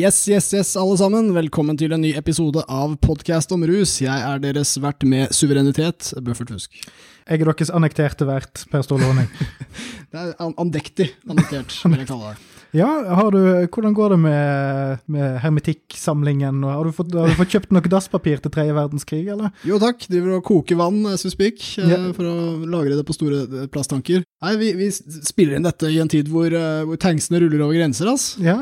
[0.00, 1.26] Yes, yes, yes, alle sammen.
[1.34, 3.98] Velkommen til en ny episode av Podkast om rus.
[4.00, 6.78] Jeg er deres vert med suverenitet, Bøffert Fusk.
[7.26, 9.28] Jeg er deres annekterte vert, Per Ståle Aaning.
[10.10, 12.40] Det er an andektig annektert, vil jeg kalle det.
[12.70, 12.86] Ja,
[13.18, 16.62] har du, hvordan går det med, med hermetikksamlingen?
[16.62, 19.50] Har du, fått, har du fått kjøpt noe dasspapir til tredje verdenskrig, eller?
[19.66, 22.12] Jo takk, driver og koker vann as we speak, yeah.
[22.14, 22.36] For å
[22.70, 24.22] lagre det på store eh, plasttanker.
[24.46, 27.74] Nei, vi, vi spiller inn dette i en tid hvor, eh, hvor tanksene ruller over
[27.74, 28.36] grenser, ass.
[28.38, 28.60] Ja,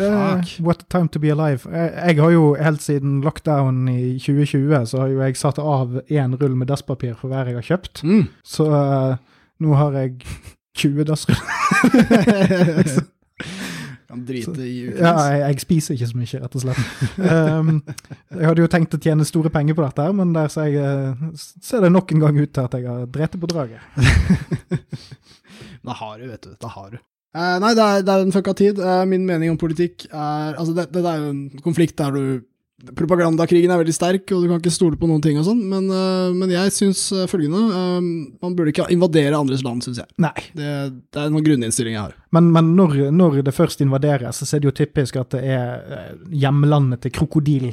[0.00, 0.54] det er Fuck.
[0.66, 1.68] what a time to be alive.
[1.70, 6.00] Jeg, jeg har jo helt siden lockdown i 2020, så har jo jeg satt av
[6.08, 8.02] én rull med dasspapir for hver jeg har kjøpt.
[8.06, 8.26] Mm.
[8.44, 9.14] Så eh,
[9.60, 10.18] nå har jeg
[10.80, 11.40] 20 dassrull.
[14.10, 16.82] Kan drite i Ja, jeg, jeg spiser ikke så mye, rett og slett.
[17.30, 17.68] Um,
[18.34, 20.82] jeg hadde jo tenkt å tjene store penger på dette, her, men der ser, jeg,
[20.82, 23.82] eh, ser det nok en gang ut til at jeg har drept på draget.
[25.80, 26.50] Da har du, vet du.
[26.60, 26.98] Da har du.
[27.30, 28.80] Eh, nei, det er, det er en fucka tid.
[28.82, 32.24] Eh, min mening om politikk er Altså, dette det er jo en konflikt der du
[32.96, 35.90] Propagandakrigen er veldig sterk, og du kan ikke stole på noen ting og sånn, men,
[35.92, 37.98] eh, men jeg syns eh, følgende eh,
[38.40, 40.08] Man burde ikke invadere andres land, syns jeg.
[40.22, 40.70] Nei, Det,
[41.12, 42.14] det er noen grunninnstilling jeg har.
[42.30, 45.96] Men, men når, når det først invaderes, så er det jo typisk at det er
[45.98, 47.72] eh, hjemlandet til krokodil.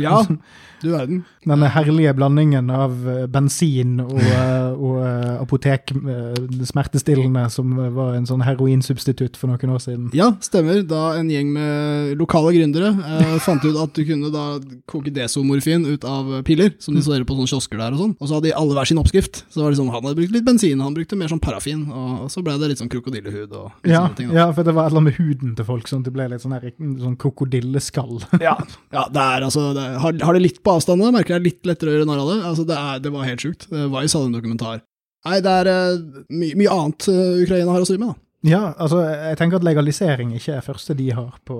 [0.00, 0.22] Ja,
[0.82, 1.24] du verden.
[1.48, 6.38] Denne herlige blandingen av eh, bensin og, eh, og eh, apotek eh,
[6.70, 10.08] smertestillende som var en sånn heroinsubstitutt for noen år siden.
[10.16, 10.80] Ja, stemmer.
[10.88, 14.46] Da en gjeng med lokale gründere eh, fant ut at du kunne da
[14.88, 18.16] koke desomorfin ut av piller, som de selger på sånne kiosker der og sånn.
[18.16, 19.42] Og så hadde de alle hver sin oppskrift.
[19.48, 22.28] Så det var liksom, han hadde brukt litt bensin, han brukte mer sånn parafin, og
[22.32, 24.28] så ble det litt sånn krokodillehud og litt Ja, sånne ting.
[24.30, 24.38] Da.
[24.40, 26.28] ja, for det var et eller annet med huden til folk, sånn at det ble
[26.32, 26.68] litt sånn, her,
[27.04, 28.14] sånn krokodilleskall.
[28.48, 28.54] Ja,
[28.94, 31.46] ja det er altså det er, har, har det litt på avstand nå, merker jeg
[31.48, 32.38] litt lettere å gjøre narr av det.
[32.52, 33.68] Altså, det, er, det var helt sjukt.
[33.72, 34.80] Det var i hadde en dokumentar.
[35.26, 38.27] Nei, det er uh, my, mye annet uh, Ukraina har å stri med, da.
[38.46, 41.56] Ja, altså, jeg tenker at legalisering ikke er første de har på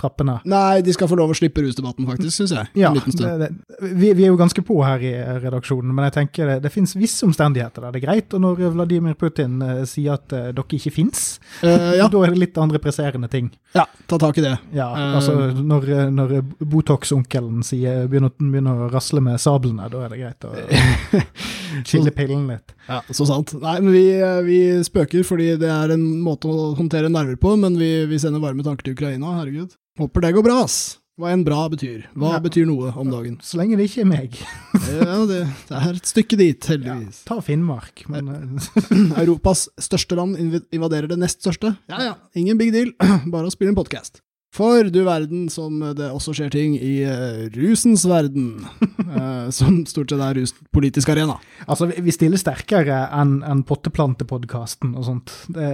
[0.00, 0.38] trappene.
[0.48, 2.70] Nei, de skal få lov å slippe rusdebatten, faktisk, syns jeg.
[2.80, 3.42] Ja, en liten stund.
[3.42, 5.12] det, det, vi, vi er jo ganske på her i
[5.42, 8.32] redaksjonen, men jeg tenker det, det finnes visse omstendigheter der det er greit.
[8.32, 12.32] Og når Vladimir Putin uh, sier at uh, dere ikke fins, uh, ja, da er
[12.32, 13.52] det litt andre presserende ting.
[13.76, 14.56] ja, ta tak i det.
[14.72, 15.14] Ja, Eh.
[15.16, 16.32] altså Når, når
[16.68, 17.62] Botox-onkelen
[18.10, 20.52] begynner, begynner å rasle med sablene, da er det greit å
[21.88, 22.74] chille pillen litt.
[22.88, 23.54] Ja, så sant.
[23.62, 27.54] Nei, men vi, eh, vi spøker fordi det er en måte å håndtere nerver på,
[27.60, 29.76] men vi, vi sender varme tanker til Ukraina, herregud.
[30.00, 30.98] Håper det går bra, ass.
[31.20, 32.06] Hva enn bra betyr.
[32.16, 32.38] Hva Ja.
[32.40, 33.34] betyr noe om dagen?
[33.44, 34.38] Så lenge det ikke er meg.
[34.92, 37.20] Ja, det, det er et stykke dit, heldigvis.
[37.28, 40.36] Ta Finnmark, men eh, Europas største land
[40.72, 41.74] invaderer det nest største.
[41.92, 42.90] Ja ja, ingen big deal,
[43.32, 44.20] bare å spille en podkast.
[44.52, 48.66] For du verden som det også skjer ting i eh, rusens verden,
[49.16, 51.38] eh, som stort sett er ruspolitisk arena.
[51.66, 55.32] Altså, vi- vi stiller sterkere enn en Potteplantepodkasten og sånt.
[55.56, 55.70] Det,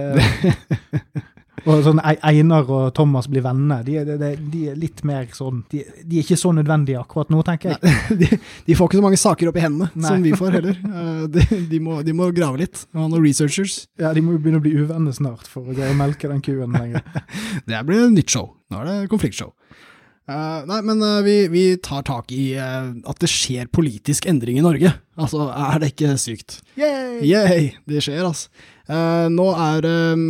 [1.65, 3.83] og sånn Einar og Thomas blir venner.
[3.85, 7.41] De, de, de, er litt mer sånn de, de er ikke så nødvendige akkurat nå,
[7.47, 7.95] tenker jeg.
[8.19, 8.27] De,
[8.65, 10.09] de får ikke så mange saker opp i hendene Nei.
[10.09, 10.79] som vi får heller.
[10.79, 12.83] Eh, må, de må grave litt.
[12.95, 13.83] Og noen researchers.
[14.01, 16.41] Ja, De må jo begynne å bli uvenner snart for å greie å melke den
[16.45, 17.05] kuen lenger.
[17.69, 18.51] Det blir nytt show.
[18.69, 19.53] Nå er det konfliktshow.
[20.29, 24.59] Eh, nei, men uh, vi, vi tar tak i uh, at det skjer politisk endring
[24.59, 24.91] i Norge.
[25.17, 26.59] Altså, er det ikke sykt?
[26.77, 27.23] Yay!
[27.25, 27.71] Yay!
[27.89, 28.51] Det skjer, altså.
[28.89, 30.21] Nå er eh,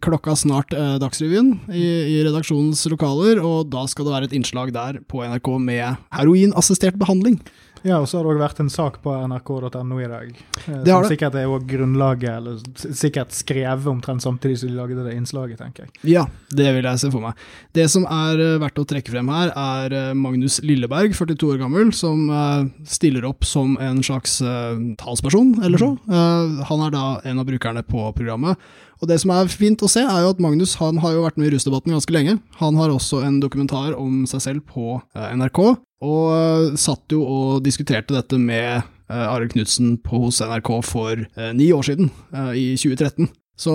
[0.00, 1.82] klokka snart Dagsrevyen i,
[2.14, 6.96] i redaksjonens lokaler, og da skal det være et innslag der på NRK med heroinassistert
[6.96, 7.36] behandling.
[7.86, 10.32] Ja, og så har det òg vært en sak på nrk.no i dag.
[10.66, 12.58] eh, Det har som sikkert er også grunnlaget, eller
[12.98, 15.92] sikkert skrevet omtrent samtidig som de lagde det innslaget, tenker jeg.
[16.14, 17.34] Ja, det vil jeg se for meg.
[17.76, 21.62] Det som er eh, verdt å trekke frem her, er eh, Magnus Lilleberg, 42 år
[21.62, 25.92] gammel, som eh, stiller opp som en slags eh, talsperson, eller så.
[26.08, 28.58] Eh, han er da en av brukerne på programmet.
[28.98, 31.36] Og det som er fint å se, er jo at Magnus han har jo vært
[31.38, 32.32] med i rusdebatten ganske lenge.
[32.58, 35.60] Han har også en dokumentar om seg selv på eh, NRK,
[36.04, 41.52] og eh, satt jo og diskuterte dette med uh, Arild Knutsen hos NRK for eh,
[41.56, 42.12] ni år siden,
[42.54, 43.30] i 2013.
[43.58, 43.74] Så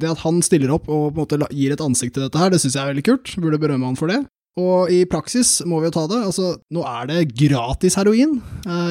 [0.00, 2.48] det at han stiller opp og på en måte gir et ansikt til dette her,
[2.52, 3.34] det syns jeg er veldig kult.
[3.42, 4.22] Burde berømme han for det.
[4.58, 6.22] Og i praksis må vi jo ta det.
[6.30, 8.38] Altså, nå er det gratis heroin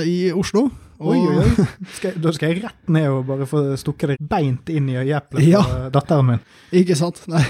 [0.05, 0.67] i Oslo.
[0.97, 1.65] Og, Oi, oi, oi.
[1.97, 4.95] Skal, jeg- da skal jeg rett ned og bare få stukket det beint inn i
[4.97, 5.61] øyeeplet på ja.
[5.93, 6.39] datteren min.
[6.73, 7.21] Ikke sant?
[7.29, 7.43] Nei,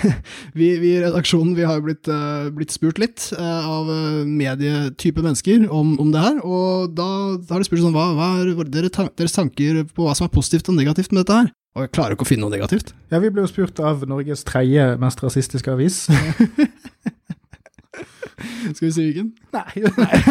[0.57, 3.91] vi, vi i redaksjonen vi har jo blitt, uh, blitt spurt litt uh, av
[4.27, 7.07] medietype mennesker om, om det her, og da
[7.39, 10.27] har de spurt sånn, hva, hva er deres, er tan deres tanker på hva som
[10.27, 11.53] er positivt og negativt med dette her?
[11.77, 12.91] Og jeg klarer ikke å finne noe negativt.
[13.13, 16.07] Ja, vi ble jo spurt av Norges tredje mest rasistiske avis.
[18.37, 19.31] Skal vi si hvilken?
[19.55, 19.81] Nei,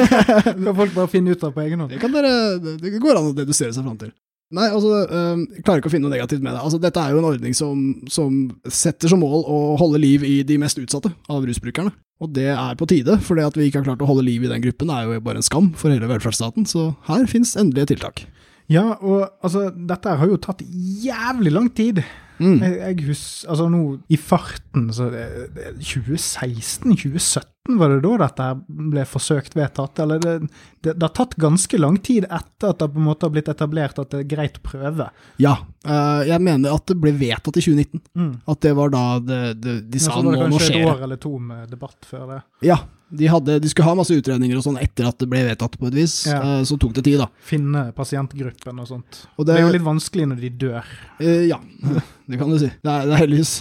[0.64, 1.90] kan folk bare finne ut av på egen hånd.
[1.94, 2.32] Det kan dere,
[2.62, 4.12] det- det går an å dedusere seg fram til.
[4.54, 6.60] Nei, altså, øh, jeg klarer ikke å finne noe negativt med det.
[6.62, 8.36] Altså, dette er jo en ordning som, som
[8.70, 11.90] setter som mål å holde liv i de mest utsatte av rusbrukerne.
[12.22, 14.46] Og det er på tide, for det at vi ikke har klart å holde liv
[14.46, 17.90] i den gruppen er jo bare en skam for hele velferdsstaten, så her finnes endelige
[17.96, 18.22] tiltak.
[18.70, 20.62] Ja, og altså, dette har jo tatt
[21.02, 22.00] jævlig lang tid.
[22.38, 22.56] Mm.
[22.60, 28.48] Jeg, jeg husker, altså nå i farten, så det, det, 2016-2017 var det da dette
[28.68, 29.98] ble forsøkt vedtatt?
[30.04, 30.34] Eller det,
[30.84, 33.50] det, det, har tatt ganske lang tid etter at det på en måte har blitt
[33.50, 35.08] etablert at det er greit å prøve?
[35.42, 35.56] Ja,
[35.88, 38.04] uh, jeg mener at det ble vedtatt i 2019.
[38.14, 38.32] Mm.
[38.52, 40.04] At det var da de sa nå, nå skjer det.
[40.06, 42.40] Så var det kanskje et år eller to med debatt før det?
[42.68, 45.76] Ja, de, hadde, de, skulle ha masse utredninger og sånn etter at det ble vedtatt
[45.78, 46.16] på et vis.
[46.26, 46.40] Ja.
[46.42, 47.28] Uh, så tok det tid, da.
[47.46, 49.22] Finne pasientgruppen og sånt.
[49.36, 50.92] Og det, det, er jo litt vanskelig når de dør.
[51.20, 51.60] Uh, ja,
[52.30, 52.70] det kan du si.
[52.70, 53.54] Det er, det er heldigvis,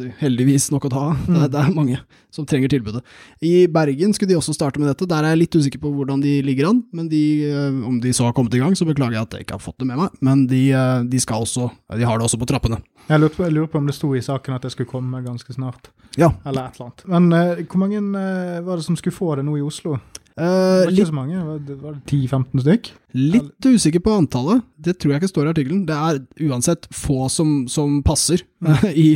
[0.00, 1.24] si, heldigvis nok å ta av.
[1.24, 1.38] Mm.
[1.38, 2.00] Det, det er mange
[2.34, 3.02] som trenger tilbudet.
[3.40, 5.08] I Bergen skulle de også starte med dette.
[5.08, 6.82] Der er jeg litt usikker på hvordan de ligger an.
[6.92, 9.46] men de, eh, Om de så har kommet i gang, så beklager jeg at jeg
[9.46, 10.10] ikke har fått det med meg.
[10.20, 12.82] Men de, eh, de, skal også, de har det også på trappene.
[13.08, 15.22] Jeg lurer, på, jeg lurer, på, om det sto i saken at det skulle komme
[15.24, 15.90] ganske snart.
[16.20, 16.28] Ja.
[16.44, 17.04] Eller et eller annet.
[17.08, 19.96] Men uh, hvor mange uh, var det som skulle få det nå i Oslo?
[20.38, 22.90] Uh, det var ikke så mange, var det, det 10-15 stykk?
[23.18, 25.86] Litt usikker på antallet, det tror jeg ikke står i artikkelen.
[25.88, 26.20] Det er
[26.50, 28.44] uansett få som, som passer
[28.92, 29.08] i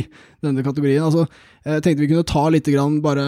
[0.43, 1.05] denne kategorien.
[1.05, 1.27] Altså,
[1.63, 3.27] jeg tenkte vi kunne ta litt grann bare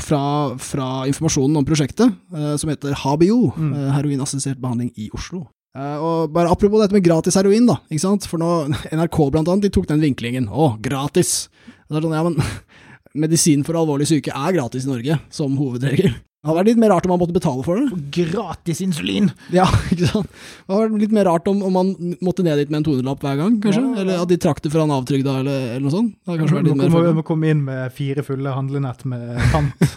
[0.00, 0.22] fra,
[0.62, 3.72] fra informasjonen om prosjektet, som heter HABIO, mm.
[3.96, 5.44] heroinassistert behandling i Oslo.
[5.78, 7.78] Uh, og bare Apropos dette med gratis heroin, da.
[7.86, 8.26] ikke sant?
[8.26, 10.48] For nå, NRK blant annet, de tok den vinklingen.
[10.50, 11.46] Å, gratis!
[11.86, 12.40] Det er sånn, ja, men
[13.22, 16.10] Medisin for alvorlig syke er gratis i Norge, som hovedregel.
[16.38, 18.00] Det hadde vært litt mer rart om man måtte betale for det.
[18.14, 19.30] Gratis insulin!
[19.54, 20.34] Ja, ikke sant.
[20.66, 21.94] Det hadde vært litt mer rart om, om man
[22.24, 23.82] måtte ned dit med en 200-lapp hver gang, kanskje.
[23.82, 24.02] Ja, ja.
[24.04, 26.12] Eller at de trakk det fra en avtrygda, eller, eller, noe sånt.
[26.18, 29.40] Det hadde kanskje vært litt mer Vi må komme inn med fire fulle handlenett med
[29.54, 29.88] pant.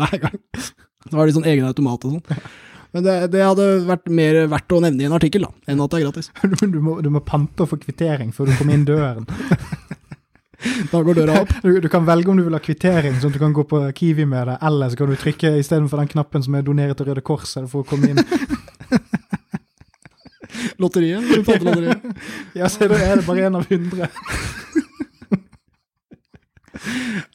[0.00, 0.36] hver gang.
[1.08, 2.42] Så var det sånn egen automat og sånn.
[2.90, 5.92] Men det, det, hadde vært mer verdt å nevne i en artikkel, da, enn at
[5.92, 6.30] det er gratis.
[6.74, 9.28] Du, må, du må pante og få kvittering før du kommer inn døren.
[10.90, 11.52] Da går døra opp.
[11.64, 13.80] Du, du, kan velge om du vil ha kvittering, sånn at du kan gå på
[13.96, 17.08] Kiwi med det, eller så kan du trykke istedenfor den knappen som er donert til
[17.08, 18.20] Røde Kors for å komme inn.
[20.80, 21.24] Lotteriet?
[21.38, 22.04] Lotteriet.
[22.58, 24.10] ja, så da er det bare én av hundre.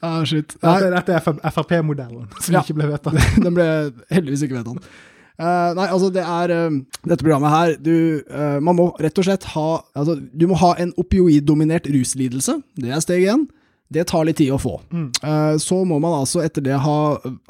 [0.05, 0.53] ah, shit.
[0.61, 2.61] Dette, dette er Frp-modellen, som ja.
[2.61, 3.41] ikke ble vedtatt.
[3.41, 3.67] Den ble
[4.13, 4.85] heldigvis ikke vedtatt.
[5.35, 9.25] Uh, nei, altså det er uh, Dette programmet her du, uh, Man må rett og
[9.27, 12.61] slett ha altså, Du må ha en opioiddominert ruslidelse.
[12.79, 13.43] Det er steg én.
[13.91, 14.79] Det tar litt tid å få.
[14.89, 15.11] Mm.
[15.61, 16.95] så må man altså etter det ha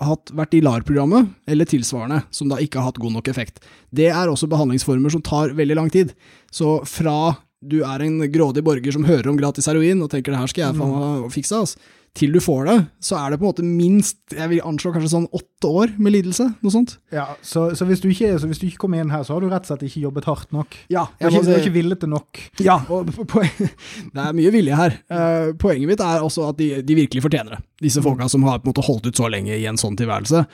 [0.04, 3.64] hatt, vært i LAR-programmet, eller tilsvarende, som da ikke har hatt god nok effekt.
[3.96, 6.12] Det er også behandlingsformer som tar veldig lang tid.
[6.52, 10.42] Så fra du er en grådig borger som hører om gratis heroin og tenker det
[10.42, 13.44] her skal jeg faen meg fikse, altså til du får det, så er det på
[13.44, 16.48] en måte minst jeg vil anslå kanskje sånn åtte år med lidelse.
[16.64, 16.96] noe sånt.
[17.12, 19.44] Ja, Så, så, hvis, du ikke, så hvis, du ikke, kommer inn her, så har
[19.44, 20.78] du rett og slett ikke jobbet hardt nok?
[20.92, 21.06] Ja.
[21.20, 22.40] Du er ikke, ikke villet det nok?
[22.64, 23.12] Ja, og
[24.16, 24.96] det er mye vilje her.
[25.12, 27.62] Uh, poenget mitt er også at de, de, virkelig fortjener det.
[27.90, 30.46] Disse folka som har på en måte holdt ut så lenge i en sånn tilværelse.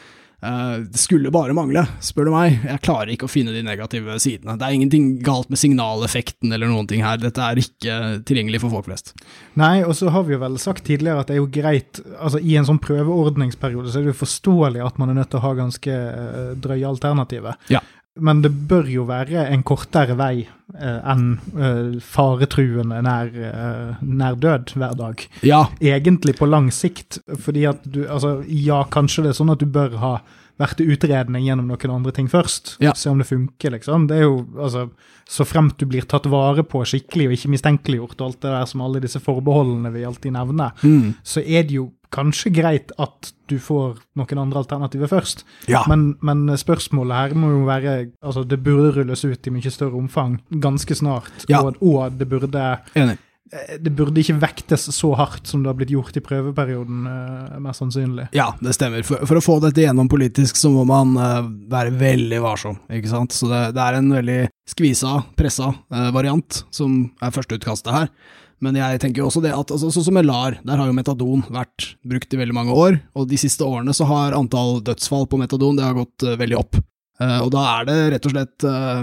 [0.42, 2.56] Uh, det skulle bare mangle, spør du meg.
[2.66, 4.56] Jeg klarer ikke å finne de negative sidene.
[4.58, 7.22] Det er ingenting galt med signaleffekten eller noen ting her.
[7.22, 9.14] Dette er ikke tilgjengelig for folk flest.
[9.62, 12.40] Nei, og så har vi jo vel sagt tidligere at det er jo greit altså
[12.42, 15.46] I en sånn prøveordningsperiode så er det jo forståelig at man er nødt til å
[15.46, 17.60] ha ganske uh, drøye alternativer.
[17.70, 17.84] Ja.
[18.20, 24.36] Men det bør jo være en kortere vei eh, enn eh, faretruende nær, eh, nær,
[24.36, 25.24] død hver dag.
[25.48, 25.62] Ja.
[25.80, 27.22] Egentlig på lang sikt.
[27.40, 30.12] Fordi at du Altså, ja, kanskje det er sånn at du bør ha
[30.60, 32.76] vært til utredning gjennom noen andre ting først.
[32.84, 32.92] Ja.
[32.98, 34.10] Se om det funker, liksom.
[34.12, 34.90] Det er jo, altså,
[35.32, 38.68] Så fremt du blir tatt vare på skikkelig og ikke mistenkeliggjort, og alt det der
[38.68, 41.14] som alle disse forbeholdene vi alltid nevner, mm.
[41.24, 45.44] så er det jo kanskje greit at du får noen andre alternativer først.
[45.72, 45.84] Ja.
[45.92, 50.00] Men, men, spørsmålet her må jo være altså Det burde rulles ut i mye større
[50.00, 51.46] omfang ganske snart.
[51.52, 51.64] Ja.
[51.66, 53.18] Og, og, det burde Enig.
[53.52, 57.58] Eh, det burde ikke vektes så hardt som det har blitt gjort i prøveperioden, uh,
[57.64, 58.30] mest sannsynlig.
[58.38, 59.04] Ja, det stemmer.
[59.08, 63.12] For, for, å få dette gjennom politisk, så må man uh, være veldig varsom, ikke
[63.12, 63.36] sant.
[63.36, 64.40] Så det, det er en veldig
[64.72, 68.14] skvisa, pressa uh, variant som er førsteutkastet her.
[68.62, 71.42] Men jeg tenker også det at altså, sånn som med LAR, der har jo metadon
[71.50, 75.40] vært brukt i veldig mange år, og de siste årene så har antall dødsfall på
[75.42, 76.78] metadon det har gått uh, veldig opp.
[77.22, 79.02] Uh, og da er det rett og slett uh,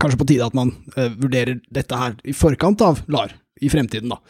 [0.00, 4.20] kanskje på tide at man vurderer dette her i forkant av LAR, i fremtiden, da.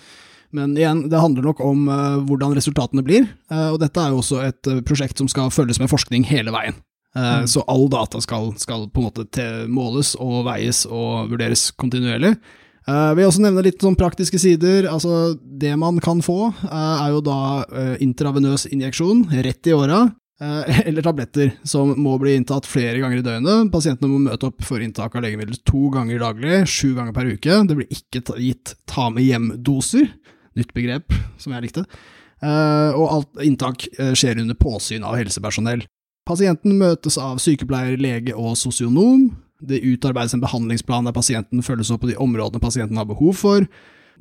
[0.55, 1.89] Men igjen, det handler nok om
[2.29, 6.23] hvordan resultatene blir, og dette er jo også et prosjekt som skal følges med forskning
[6.29, 6.77] hele veien.
[7.19, 7.49] Mm.
[7.51, 12.37] Så all data skal, skal på en måte måles og veies og vurderes kontinuerlig.
[12.85, 14.89] Uh, vil også nevne litt sånn praktiske sider.
[14.91, 20.07] Altså, det man kan få, uh, er jo da uh, intravenøs injeksjon rett i åra.
[20.45, 23.69] eller tabletter som må bli inntatt flere ganger i døgnet.
[23.73, 27.61] Pasientene må møte opp for inntak av legemiddel to ganger daglig, sju ganger per uke.
[27.71, 30.11] Det blir ikke gitt ta med hjem-doser,
[30.59, 31.87] nytt begrep som jeg likte.
[32.43, 33.87] og alt inntak
[34.19, 35.87] skjer under påsyn av helsepersonell.
[36.29, 39.31] Pasienten møtes av sykepleier, lege og sosionom.
[39.63, 43.69] Det utarbeides en behandlingsplan der pasienten følges opp på de områdene pasienten har behov for.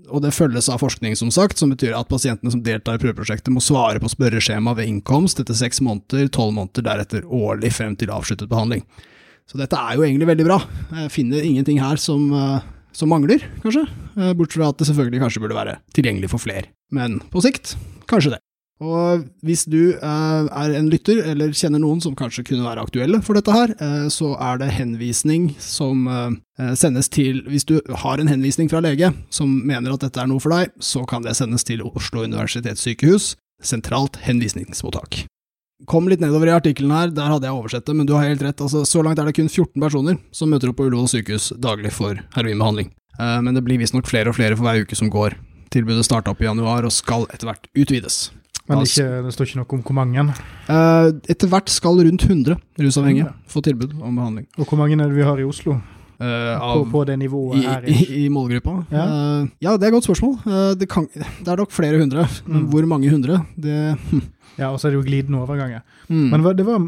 [0.10, 3.54] Og det følges av forskning, som sagt, som betyr at pasientene som deltar i prøveprosjektet
[3.54, 8.14] må svare på spørreskjema ved innkomst etter seks måneder, tolv måneder deretter årlig frem til
[8.14, 8.82] avsluttet behandling.
[9.50, 10.60] Så dette er jo egentlig veldig bra.
[11.04, 12.62] Jeg finner ingenting her som, eh,
[12.96, 13.86] som mangler, kanskje.
[14.18, 16.72] Eh, Bortsett fra at det selvfølgelig kanskje burde være tilgjengelig for flere.
[16.92, 17.76] Men på sikt,
[18.08, 18.40] kanskje det.
[18.82, 23.20] Og hvis du eh, er en lytter, eller kjenner noen som kanskje kunne være aktuelle
[23.24, 28.20] for dette her, eh, så er det henvisning som eh, sendes til Hvis du har
[28.20, 31.36] en henvisning fra lege som mener at dette er noe for deg, så kan det
[31.38, 35.24] sendes til Oslo universitetssykehus, sentralt henvisningsmottak.
[35.88, 38.44] Kom litt nedover i artikkelen her, der hadde jeg oversett det, men du har helt
[38.44, 38.62] rett.
[38.62, 41.92] altså Så langt er det kun 14 personer som møter opp på Ullevål sykehus daglig
[41.96, 42.92] for heroinbehandling.
[43.20, 45.36] Eh, Men det blir visstnok flere og flere for hver uke som går.
[45.74, 48.32] Tilbudet starta opp i januar og skal etter hvert utvides.
[48.70, 50.24] Men ikke, det står ikke noe om hvor mange.
[50.72, 53.34] Eh, Etter hvert skal rundt 100 rusavhengige Ja.
[53.52, 54.48] få tilbud om behandling.
[54.58, 55.74] Og hvor mange er det vi har i Oslo?
[56.24, 57.84] Eh, På, av, på det nivået i, her?
[57.90, 58.86] i, I målgruppa?
[58.94, 59.04] Ja.
[59.42, 60.38] Eh, ja, det er et godt spørsmål.
[60.48, 62.70] Eh, det, kan, det er nok flere hundre, Mm.
[62.72, 63.42] hvor mange hundre?
[63.60, 63.98] Det
[64.58, 65.82] Ja, og så er det jo glidende overganger.
[66.08, 66.30] mm.
[66.32, 66.80] Men det, var,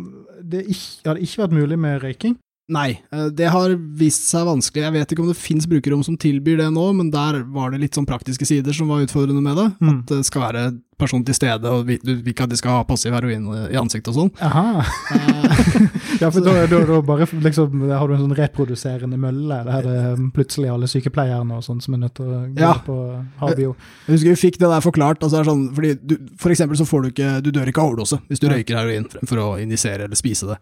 [0.43, 2.37] det ikke, hadde ikke vært mulig med røyking?
[2.67, 4.81] Nei, eh, det har vist seg vanskelig.
[4.87, 7.83] Jeg vet ikke om det finnes brukerrom som tilbyr det nå, men der var det
[7.83, 9.67] litt sånn praktiske sider som var utfordrende med det.
[9.85, 9.99] Mm.
[9.99, 10.63] At det skal være
[10.97, 14.09] person til stede, og du vil ikke at de skal ha passiv heroin i ansiktet
[14.13, 14.31] og sånn.
[14.41, 14.85] Aha.
[15.13, 15.51] Eh,
[16.21, 19.95] Ja, for da, da, da bare liksom, har du en sånn reproduserende mølle, der det
[20.07, 22.69] er plutselig alle sykepleierne og sånn som er nødt til å gå Ja.
[22.85, 22.95] på
[23.41, 23.73] Habio.
[24.07, 25.19] Jeg husker vi fikk det der forklart.
[25.19, 27.83] Altså det er sånn, fordi du, for eksempel så får du ikke Du dør ikke
[27.83, 30.57] av overdose hvis du røyker heroin fremfor å injisere eller spise det.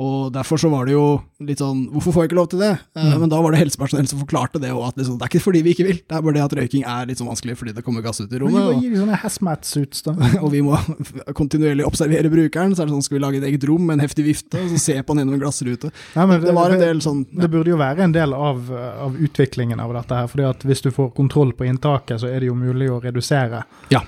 [0.00, 2.70] Og derfor så var det jo litt sånn Hvorfor får jeg ikke lov til det?
[2.96, 3.20] Eh, Mm.
[3.20, 5.60] Men da var det helsepersonell som forklarte det, og at liksom, det er ikke fordi
[5.66, 7.82] vi ikke vil, det er bare det at røyking er litt sånn vanskelig fordi det
[7.84, 8.56] kommer gass ut i rommet.
[8.56, 10.14] gi, Og, gi sånne hazmat-suits, da.
[10.42, 10.78] og vi må
[11.40, 12.72] kontinuerlig observere brukeren.
[12.74, 14.72] Så er det sånn, skal vi lage et eget rom med en heftig vifte, og
[14.72, 15.92] så se på han gjennom en glassrute.
[16.16, 19.18] Nei, men Det var en del sånn Det burde jo være en del av, av
[19.20, 20.26] utviklingen av dette her.
[20.32, 23.64] fordi at hvis du får kontroll på inntaket, så er det jo mulig å redusere.
[23.92, 24.00] Ja.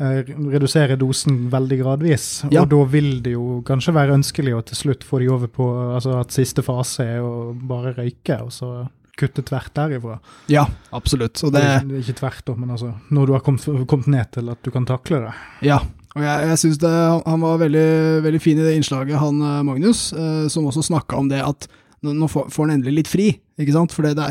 [0.00, 2.26] Eh, redusere dosen veldig gradvis.
[2.50, 2.62] Ja.
[2.62, 5.68] Og da vil det jo kanskje være ønskelig å til slutt få de over på
[5.98, 8.72] altså at siste fase er å bare røyke, og så
[9.20, 10.16] kutte tvert derifra.
[10.50, 10.64] Ja,
[10.96, 11.42] absolutt.
[11.44, 14.62] Og det, er Ikke tvert, men altså når du har kommet, kommet ned til at
[14.64, 15.34] du kan takle det.
[15.68, 15.82] Ja,
[16.16, 16.82] og jeg, jeg synes
[17.28, 17.92] han var veldig,
[18.24, 21.68] veldig fin i det innslaget, han eh, Magnus, eh, som også snakka om det at
[22.02, 23.28] nå, får, han endelig litt fri,
[23.62, 23.92] ikke sant?
[23.94, 24.30] For det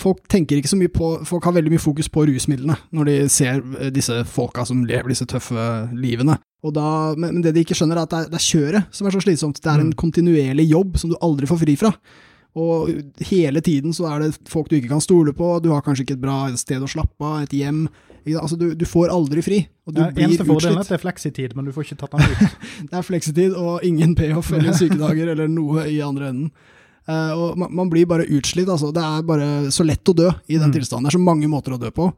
[0.00, 3.16] folk tenker ikke så mye på Folk har veldig mye fokus på rusmidlene når de
[3.28, 6.38] ser eh, disse folka som lever disse tøffe livene.
[6.76, 9.14] Da, men, det de ikke skjønner, er at det er, det er kjøret som er
[9.16, 9.60] så slitsomt.
[9.60, 9.96] Det er en Mm.
[10.00, 11.92] kontinuerlig jobb som du aldri får fri fra.
[12.58, 12.90] Og
[13.30, 16.16] hele tiden så er det folk du ikke kan stole på, du har kanskje ikke
[16.18, 17.84] et bra sted å slappe av, et hjem.
[18.36, 20.90] Altså, du, du får aldri fri, og du Ja, blir eneste fordelen er utslitt.
[20.90, 22.58] at det er fleksitid, men du får ikke tatt den ut.
[22.90, 26.50] Det er fleksitid og ingen payoff eller sykedager eller noe i andre enden.
[27.08, 28.92] Eh, og man, man blir bare utslitt, altså.
[28.94, 30.74] Det er bare så lett å dø i den Mm.
[30.78, 31.08] tilstanden.
[31.08, 32.12] Det er så mange måter å dø på.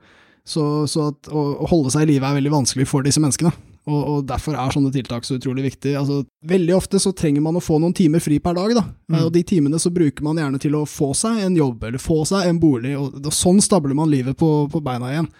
[0.45, 3.53] Så, så at, å, å holde seg i live er veldig vanskelig for disse menneskene.
[3.87, 5.95] Og, og derfor er sånne tiltak så utrolig viktig.
[5.99, 8.83] Altså, veldig ofte så trenger man å få noen timer fri per dag, da.
[9.11, 9.17] Mm.
[9.19, 11.99] Eh, Og de timene så bruker man gjerne til å få seg en jobb, eller
[12.03, 15.31] få seg en bolig, og, og sånn stabler man livet på, på beina igjen.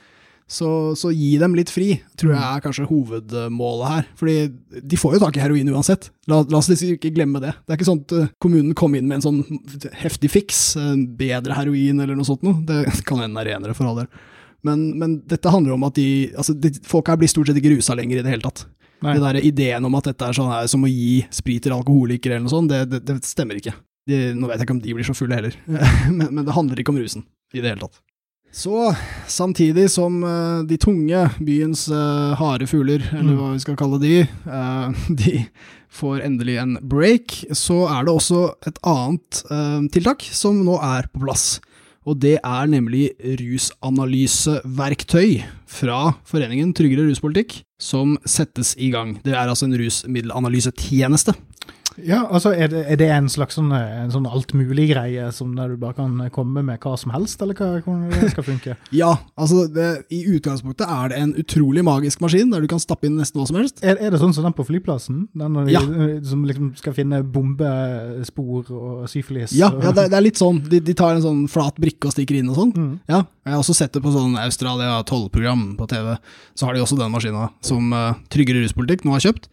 [0.51, 0.69] Så,
[0.99, 4.09] så gi dem litt fri, tror jeg er kanskje hovedmålet her.
[4.21, 6.11] Fordi de får jo tak i heroin uansett.
[6.29, 7.55] La, la oss liksom ikke glemme det.
[7.63, 10.61] Det er ikke sånn at eh, kommunen kom inn med en sånn heftig fiks,
[11.19, 12.61] bedre heroin eller noe sånt noe.
[12.69, 14.11] Det kan hende er renere for all del.
[14.67, 17.73] Men, men dette handler om at de, altså de Folk her blir stort sett ikke
[17.75, 18.67] rusa lenger i det hele tatt.
[19.03, 19.17] Nei.
[19.17, 22.37] Det der Ideen om at dette er sånn her, som å gi sprit til alkoholikere
[22.37, 23.75] eller noe sånt, det, det, det stemmer ikke.
[24.07, 25.57] De, nå vet jeg ikke om de blir så fulle heller,
[26.19, 27.99] men, men det handler ikke om rusen i det hele tatt.
[28.53, 28.91] Så
[29.33, 33.39] samtidig som uh, de tunge, byens uh, harde fugler, eller Mm.
[33.41, 34.93] hva vi skal kalle de, uh,
[35.23, 35.47] de
[35.93, 41.09] får endelig en break, så er det også et annet uh, tiltak som nå er
[41.13, 41.61] på plass.
[42.05, 49.21] Og det er nemlig rusanalyseverktøy fra Foreningen Tryggere ruspolitikk, som settes i gang.
[49.25, 51.33] Det er altså en rusmiddelanalysetjeneste.
[52.01, 55.75] Ja, altså er det, er det en slags sånn, eh, en sånn altmulig-greie som der
[55.75, 58.77] du bare kan komme med hva som helst, eller hva, hvordan det skal funke?
[59.03, 63.09] Ja, altså det, i utgangspunktet er det en utrolig magisk maskin, der du kan stappe
[63.09, 63.83] inn nesten hva som helst.
[63.85, 65.27] Er, er det sånn som den på flyplassen?
[65.37, 65.83] Den Ja.
[65.83, 69.53] eh, som liksom skal finne bombespor og syfilis?
[69.57, 70.61] Ja, ja det, det er litt sånn.
[70.69, 72.73] De, de tar en sånn flat brikke og stikker inn og sånn.
[72.77, 72.95] Mm.
[73.11, 76.15] Ja, jeg har også sett det på sånn Australia 12-program på TV.
[76.55, 79.49] Så har de også den maskina som uh, Tryggere ruspolitikk nå har kjøpt.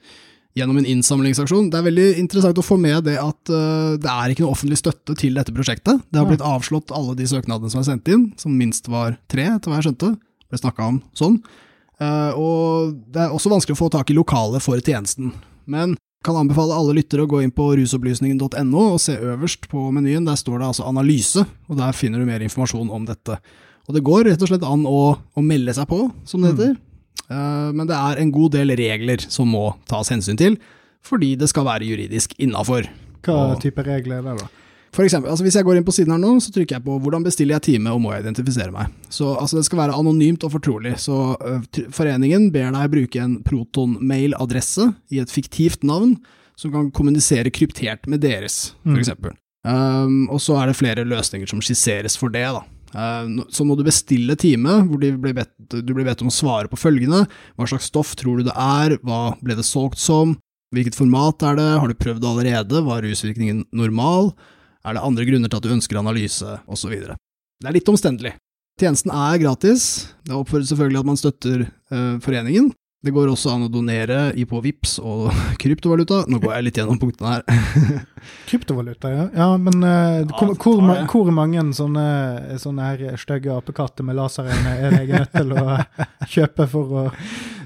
[0.60, 1.70] Gjennom en innsamlingsaksjon.
[1.72, 4.80] Det er veldig interessant å få med det at uh, det er ikke noe offentlig
[4.82, 6.02] støtte til dette prosjektet.
[6.12, 9.46] Det har blitt avslått alle de søknadene som er sendt inn, som minst var tre,
[9.54, 10.12] etter hva jeg skjønte.
[10.50, 11.40] Ble snakka om sånn.
[12.00, 15.32] Uh, og det er også vanskelig å få tak i lokale for tjenesten.
[15.70, 20.28] Men kan anbefale alle lyttere å gå inn på rusopplysningen.no og se øverst på menyen.
[20.28, 23.40] Der står det altså analyse, og der finner du mer informasjon om dette.
[23.88, 26.76] Og det går rett og slett an å, å melde seg på, som det heter.
[26.76, 26.89] Eh,
[27.30, 30.56] men det er en god del regler som må tas hensyn til,
[31.06, 32.88] fordi det skal være juridisk innafor.
[33.26, 34.50] Hva type regler er det, da?
[34.96, 36.96] For eksempel, altså hvis jeg går inn på siden her nå, så trykker jeg på
[37.04, 38.90] hvordan bestiller jeg time og må jeg identifisere meg.
[39.14, 40.96] Så altså det skal være anonymt og fortrolig.
[41.02, 46.18] Så øh, foreningen ber deg bruke en proton-mail-adresse i et fiktivt navn
[46.60, 48.98] som kan kommunisere kryptert med deres, for
[49.30, 49.38] Mm.
[49.70, 52.62] Um, og så er det flere løsninger som skisseres for det, da.
[52.94, 55.36] Nå- så må du bestille time, hvor du blir
[56.08, 57.26] bedt om å svare på følgende.
[57.58, 58.98] Hva slags stoff tror du det er?
[59.06, 60.38] Hva ble det solgt som?
[60.74, 61.70] Hvilket format er det?
[61.82, 62.84] Har du prøvd det allerede?
[62.86, 64.34] Var rusvirkningen normal?
[64.86, 66.94] Er det andre grunner til at du ønsker analyse, osv.?
[67.60, 68.34] Det er litt omstendelig.
[68.80, 70.14] Tjenesten er gratis.
[70.24, 72.70] Det oppfordres selvfølgelig at man støtter eh, foreningen.
[73.00, 75.30] Det går også an å donere i på VIPS og
[75.62, 76.26] kryptovaluta.
[76.28, 77.46] Nå går jeg litt gjennom punktene her.
[78.50, 79.28] Kryptovaluta, ja.
[79.40, 84.98] ja men eh, hvor, hvor, hvor mange sånne, sånne her stygge apekatter med laserøyne er
[85.00, 85.80] jeg nødt til å
[86.36, 87.08] kjøpe for å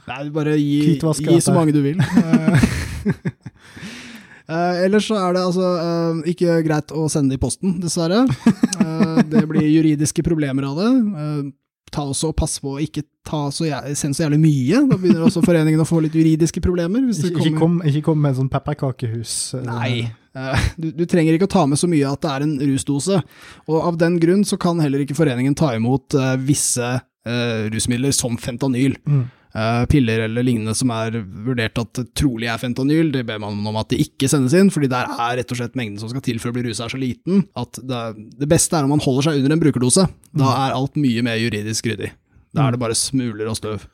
[0.03, 2.01] Nei, bare gi, gi så mange du vil.
[4.43, 8.25] Eh, ellers så er det altså uh, ikke greit å sende det i posten, dessverre.
[8.75, 10.89] Uh, det blir juridiske problemer av det.
[11.93, 14.81] Ta også og Pass på å ikke ta så send så jævlig mye.
[14.89, 17.03] Da begynner også foreningen å få litt juridiske problemer.
[17.05, 19.35] Hvis det Ikke, ikke, kom, ikke kom med en sånn pepperkakehus.
[19.59, 19.93] eh, Nei.
[20.33, 23.21] Eh, Du, du trenger ikke å ta med så mye at det er en rusdose.
[23.69, 28.11] Og av den grunn så kan heller ikke foreningen ta imot eh, visse uh, rusmidler
[28.17, 28.97] som fentanyl.
[29.05, 29.27] Mm.
[29.53, 33.75] Eh, piller eller lignende som er vurdert at trolig er fentanyl, det ber man om
[33.77, 36.39] at det ikke sendes inn, fordi der er rett og slett mengden som skal til
[36.41, 37.99] for å bli rusa så liten at det,
[38.39, 40.07] det beste er om man holder seg under en brukerdose.
[40.33, 42.09] Da er alt mye mer juridisk ryddig.
[42.53, 43.85] Da er det bare smuler og støv.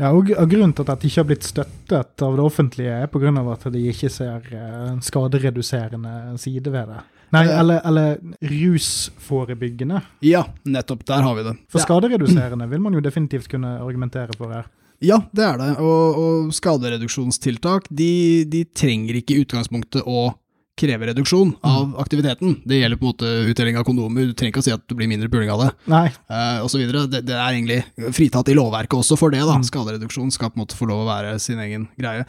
[0.00, 3.32] Ja, og, Grunnen til at dette ikke har blitt støttet av det offentlige, er pga.
[3.52, 7.02] at de ikke ser eh, en skadereduserende side ved det.
[7.36, 7.58] Nei, Eh.
[7.60, 10.00] eller, eller rusforebyggende.
[10.20, 11.56] Ja, nettopp, der har vi det.
[11.68, 14.68] For skadereduserende vil man jo definitivt kunne argumentere for her.
[15.04, 15.70] Ja, det er det.
[15.82, 20.30] Og, og skadereduksjonstiltak, de, de trenger ikke i utgangspunktet å
[20.76, 22.58] kreve reduksjon av aktiviteten.
[22.68, 24.92] Det gjelder på en måte utdeling av kondomer, du trenger ikke å si at du
[24.98, 27.06] blir mindre puling av det, Nei, Uh, og så videre.
[27.08, 29.56] Det, det er egentlig fritatt i lovverket også for det, da.
[29.64, 32.26] Skadereduksjon skal på en måte få lov å være sin egen greie.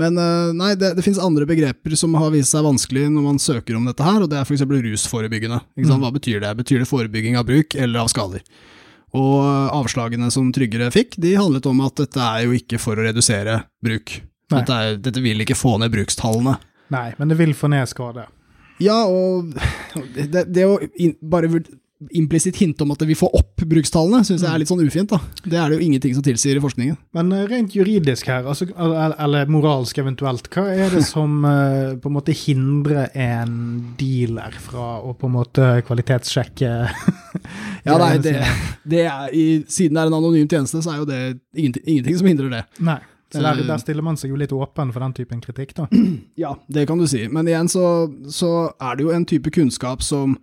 [0.00, 3.40] Men eh, nei, det, det finnes andre begreper som har vist seg vanskelig når man
[3.42, 4.64] søker om dette her, og det er f.eks.
[4.64, 5.58] rusforebyggende.
[5.82, 6.00] Sant?
[6.00, 6.54] Hva betyr det?
[6.62, 8.44] Betyr det forebygging av bruk eller av skader?
[9.16, 9.38] Og
[9.74, 13.64] avslagene som Tryggere fikk, de handlet om at dette er jo ikke for å redusere
[13.82, 14.20] bruk.
[14.50, 16.56] Dette, er, dette vil ikke få ned brukstallene.
[16.94, 18.26] nei, men det vil få ned skade.
[18.80, 19.52] Ja, og
[20.16, 21.50] det, det å in, bare
[22.16, 25.10] implisitt hint om at vi får opp brukstallene, syns jeg er litt sånn ufint.
[25.12, 25.18] da.
[25.44, 26.96] Det er det jo ingenting som tilsier i forskningen.
[27.16, 32.08] Men eh, rent juridisk her, altså, eller, moralsk eventuelt, hva er det som eh, på
[32.08, 33.54] en måte hindrer en
[34.00, 36.72] dealer fra å på en måte kvalitetssjekke
[37.86, 38.34] Ja, nei, det,
[38.88, 41.20] det er, i, Siden det er en anonym tjeneste, så er jo det
[41.56, 42.62] ingenting, ingenting som hindrer det.
[42.84, 42.98] Nei.
[43.30, 43.66] Så der, Eh.
[43.68, 45.86] der stiller man seg jo litt åpen for den typen kritikk, da.
[46.40, 47.26] Ja, det kan du si.
[47.30, 47.84] Men igjen så,
[48.32, 50.34] så er det jo en type kunnskap som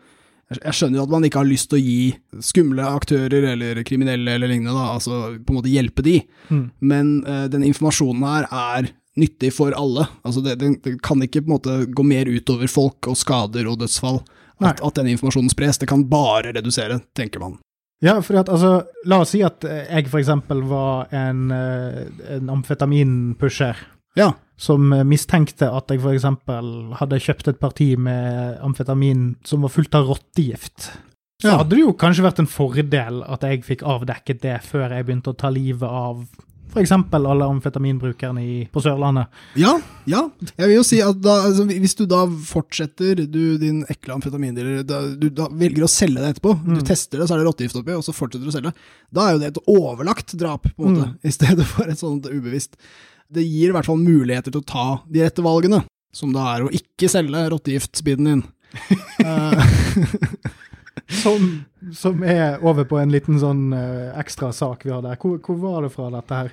[0.55, 4.37] jeg skjønner jo at man ikke har lyst til å gi skumle aktører eller kriminelle
[4.37, 6.71] eller lignende, da, altså på en måte hjelpe de, Mm.
[6.79, 10.05] men uh, den informasjonen her er nyttig for alle.
[10.23, 13.67] Altså det, det, det kan ikke på en måte gå mer utover folk og skader
[13.67, 14.21] og dødsfall
[14.63, 15.77] at, at den informasjonen spres.
[15.81, 17.57] Det kan bare redusere, tenker man.
[17.99, 22.03] Ja, for at, altså, la oss si at jeg eksempel var en, eh,
[22.37, 23.75] en amfetaminpusher
[24.17, 29.95] Ja, som mistenkte at jeg eksempel hadde kjøpt et parti med amfetamin som var fullt
[29.95, 30.91] av rottegift.
[31.37, 31.57] Så Ja.
[31.59, 35.29] hadde det jo kanskje vært en fordel at jeg fikk avdekket det før jeg begynte
[35.29, 36.25] å ta livet av
[36.81, 39.31] eksempel alle amfetaminbrukerne i, på Sørlandet.
[39.59, 39.75] Ja,
[40.09, 40.23] ja.
[40.57, 44.83] Jeg vil jo si at da, altså, hvis du da fortsetter, du din ekle amfetamindealer,
[44.87, 47.79] da, du da velger å selge det etterpå, du tester det, så er det rottegift
[47.81, 48.73] oppi, og så fortsetter du å selge,
[49.13, 52.27] da er jo det et overlagt drap, på en måte, i stedet for et sånt
[52.29, 52.77] ubevisst.
[53.27, 55.81] Det gir i hvert fall muligheter til å ta de rette valgene,
[56.15, 58.45] som det er å ikke selge rottegiftspiden din.
[59.25, 59.61] Eh,
[61.07, 61.43] Som,
[61.95, 65.15] som er over på en liten sånn eh, ekstra sak vi har der.
[65.21, 66.49] Hvor, hvor var det fra dette her?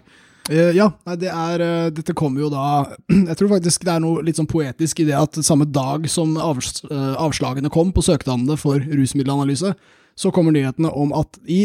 [0.47, 0.87] Eh, ja,
[1.19, 2.85] det er, dette kommer jo da
[3.33, 6.37] Jeg tror faktisk det er noe litt sånn poetisk i det at samme dag som
[6.39, 9.73] avs, avslagene kom på søknadene for rusmiddelanalyse,
[10.15, 11.65] så kommer nyhetene om at i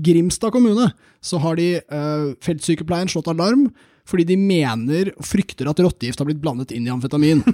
[0.00, 0.88] Grimstad kommune
[1.20, 1.74] så har de
[2.40, 3.68] feltsykepleieren slått alarm
[4.10, 7.44] fordi de mener og frykter at rottegift har blitt blandet inn i amfetamin.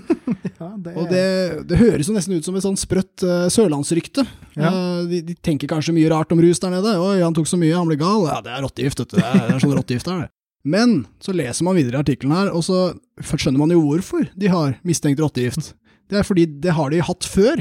[0.56, 1.24] Ja, det er, Og det,
[1.68, 4.22] det høres jo nesten ut som et sånn sprøtt uh, sørlandsrykte.
[4.56, 4.70] Ja.
[4.72, 6.94] Uh, de, de tenker kanskje mye rart om rus der nede.
[6.96, 8.24] Oi, han tok så mye, han ble gal.
[8.24, 9.18] Ja, det er rottegift, vet du.
[9.18, 10.30] Det er, det er sånn rottegift er det.
[10.64, 12.80] Men så leser man videre i artikkelen her, og så
[13.20, 15.74] skjønner man jo hvorfor de har mistenkt rottegift.
[16.08, 17.60] Det er fordi det har de hatt før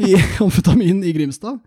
[0.00, 1.60] i amfetamin i Grimstad.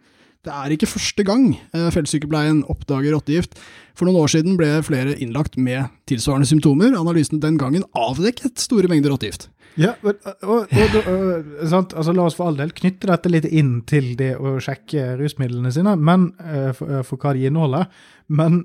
[0.47, 3.57] Det er ikke første gang eh, feltsykepleien oppdager rottegift.
[3.97, 6.95] For noen år siden ble flere innlagt med tilsvarende symptomer.
[6.95, 9.49] Analysen den gangen avdekket store mengder rottegift.
[9.77, 11.51] Ja, og, og, og?
[11.61, 15.69] Altså, La oss for all del knytte dette litt inn til det å sjekke rusmidlene
[15.73, 17.91] sine, men, eh, for, for hva de inneholder.
[18.33, 18.63] Men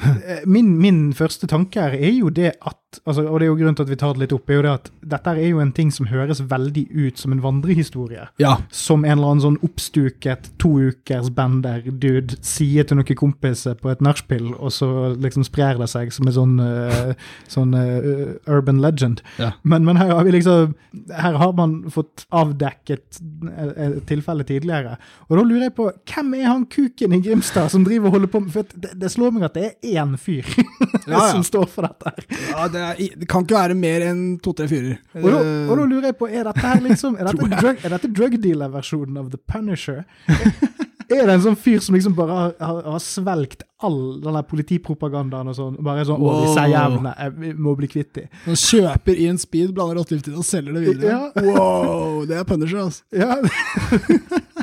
[0.00, 2.54] eh, min, min første tanke her er jo det
[2.94, 4.58] at altså, Og det er jo grunnen til at vi tar det litt opp, er
[4.58, 8.28] jo det at dette er jo en ting som høres veldig ut som en vandrehistorie.
[8.42, 8.56] Ja.
[8.70, 14.02] Som en eller annen sånn oppstuket to ukers bender-dude sier til noen kompiser på et
[14.04, 14.88] nachspiel, og så
[15.20, 17.12] liksom sprer det seg som en sånn, uh,
[17.50, 19.22] sånn uh, urban legend.
[19.40, 19.52] Ja.
[19.62, 20.74] Men, men her har vi liksom
[21.14, 24.96] Her har man fått avdekket et, et tilfelle tidligere.
[25.28, 28.32] Og da lurer jeg på, hvem er han kuken i Grimstad som driver og holder
[28.32, 31.22] på med For det, det slår meg at det er én fyr Ja, ja.
[31.34, 32.26] som står for dette her.
[32.50, 34.98] Ja, det, det kan ikke være mer enn to-tre fyrer.
[35.16, 37.88] Og Eh, og da lurer jeg på, er dette her liksom Er dette, drug, er
[37.96, 40.04] dette drug dealer-versjonen av The Punisher?
[41.14, 44.46] Er det en sånn fyr som liksom bare har, har, har svelgt all den der
[44.48, 45.74] politipropagandaen og sånn?
[45.84, 48.28] Bare sånn 'Å, disse jævlene, jeg- må bli kvitt dem'.
[48.46, 51.10] Han kjøper inn speed, blander rottegift i det og selger det videre.
[51.12, 51.30] Ja.
[51.44, 53.02] Wow, det er Punisher, altså.
[53.12, 53.36] Ja,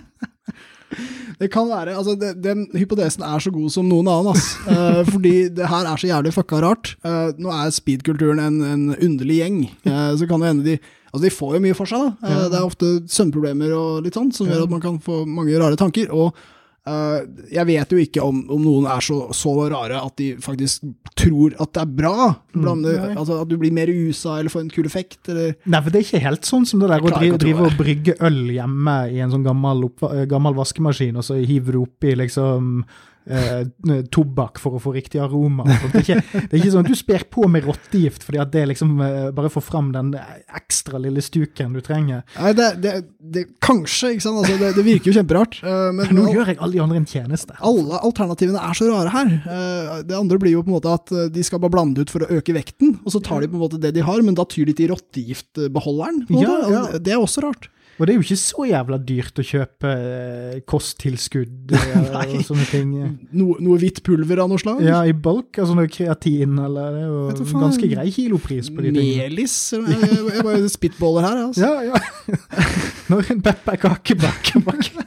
[1.42, 4.54] Det kan være, altså det, Den hypotesen er så god som noen annen, ass.
[4.68, 6.94] uh, fordi det her er så jævlig fucka rart.
[7.06, 9.62] Uh, nå er speedkulturen en, en underlig gjeng.
[9.88, 12.04] Uh, så kan det hende de Altså De får jo mye for seg.
[12.24, 12.36] da.
[12.48, 15.76] Det er ofte søvnproblemer og litt sånn, som gjør at man kan få mange rare
[15.76, 16.08] tanker.
[16.16, 16.38] Og
[16.82, 20.88] jeg vet jo ikke om, om noen er så, så rare at de faktisk
[21.20, 22.32] tror at det er bra.
[22.56, 23.12] Blande, nei.
[23.14, 25.20] altså At du blir mer USA eller får en kul effekt.
[25.30, 27.78] Eller Nei, for det er ikke helt sånn som det der å drive, drive og
[27.78, 32.16] brygge øl hjemme i en sånn gammel, eh, gammel vaskemaskin, og så hiver du oppi
[32.18, 32.82] liksom
[33.26, 33.64] eh,
[34.12, 35.66] tobakk for å få riktig aroma.
[35.68, 38.52] Det er, ikke, det er ikke sånn at du sper på med rottegift fordi at
[38.54, 40.14] det liksom eh, bare får fram den
[40.58, 42.24] ekstra lille stuken du trenger.
[42.40, 44.40] Nei, det, det, det Kanskje, ikke sant.
[44.42, 45.60] Altså, det, det virker jo kjemperart.
[45.64, 47.56] eh, men Nå gjør jeg alle de andre en tjeneste.
[47.62, 49.34] alle alternativene er så rare her.
[49.42, 52.10] Eh, Det andre blir jo på en måte at eh, de skal bare blande ut
[52.14, 54.36] for å øke vekten, og så tar de på en måte det de har, men
[54.38, 56.26] da tyr de til rottegiftbeholderen.
[56.30, 56.82] Ja, ja.
[56.86, 57.70] Altså, Det er også rart.
[58.02, 62.66] Og det er jo ikke så jævla dyrt å kjøpe eh, kosttilskudd eh, og sånne
[62.72, 62.96] ting.
[63.38, 64.82] Noe, noe hvitt pulver av noe slag?
[64.82, 67.66] Ja, i bulk, altså noe kreatin, eller det er jo faen.
[67.68, 69.28] ganske grei kilopris på de tingene.
[69.28, 69.58] Melis?
[69.76, 71.62] Jeg, jeg, jeg bare spitballer her, altså.
[71.72, 72.40] Ja, ja.
[73.12, 75.06] Når en pepperkake baker baker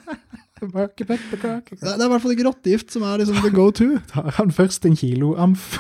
[0.65, 3.67] Bakke, bakke, er det er i hvert fall ikke rottegift som er liksom the go
[3.75, 3.99] to.
[4.09, 5.75] Tar han først en kilo amf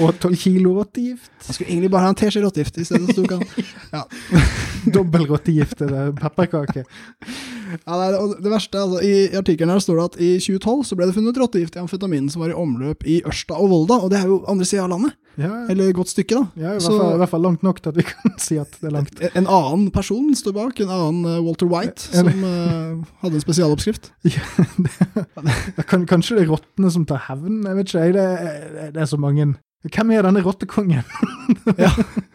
[0.00, 1.30] og tolv kilo rottegift.
[1.46, 3.18] Han skulle egentlig bare ha en teskje rottegift i stedet.
[3.94, 4.02] Ja.
[4.94, 6.84] Dobbel rottegift eller pepperkake.
[7.82, 10.98] Ja, det, er, det verste, altså, I artikkelen her står det at i 2012 så
[10.98, 14.12] ble det funnet rottegift i amfetamin som var i omløp i Ørsta og Volda, og
[14.12, 15.16] det er jo andre sida av landet.
[15.40, 16.62] Ja, Eller et godt stykke, da.
[16.62, 18.76] ja i, hvert fall, i hvert fall langt nok til at vi kan si at
[18.78, 19.22] det er langt.
[19.34, 24.12] En annen person står bak, en annen eh, Walter White, som uh, hadde en spesialoppskrift.
[25.74, 27.64] Det kan, kanskje det er rottene som tar hevn?
[27.66, 29.48] Jeg vet ikke, jeg, det, det er så mange.
[29.84, 31.02] Hvem er denne rottekongen?
[31.76, 31.90] Ja,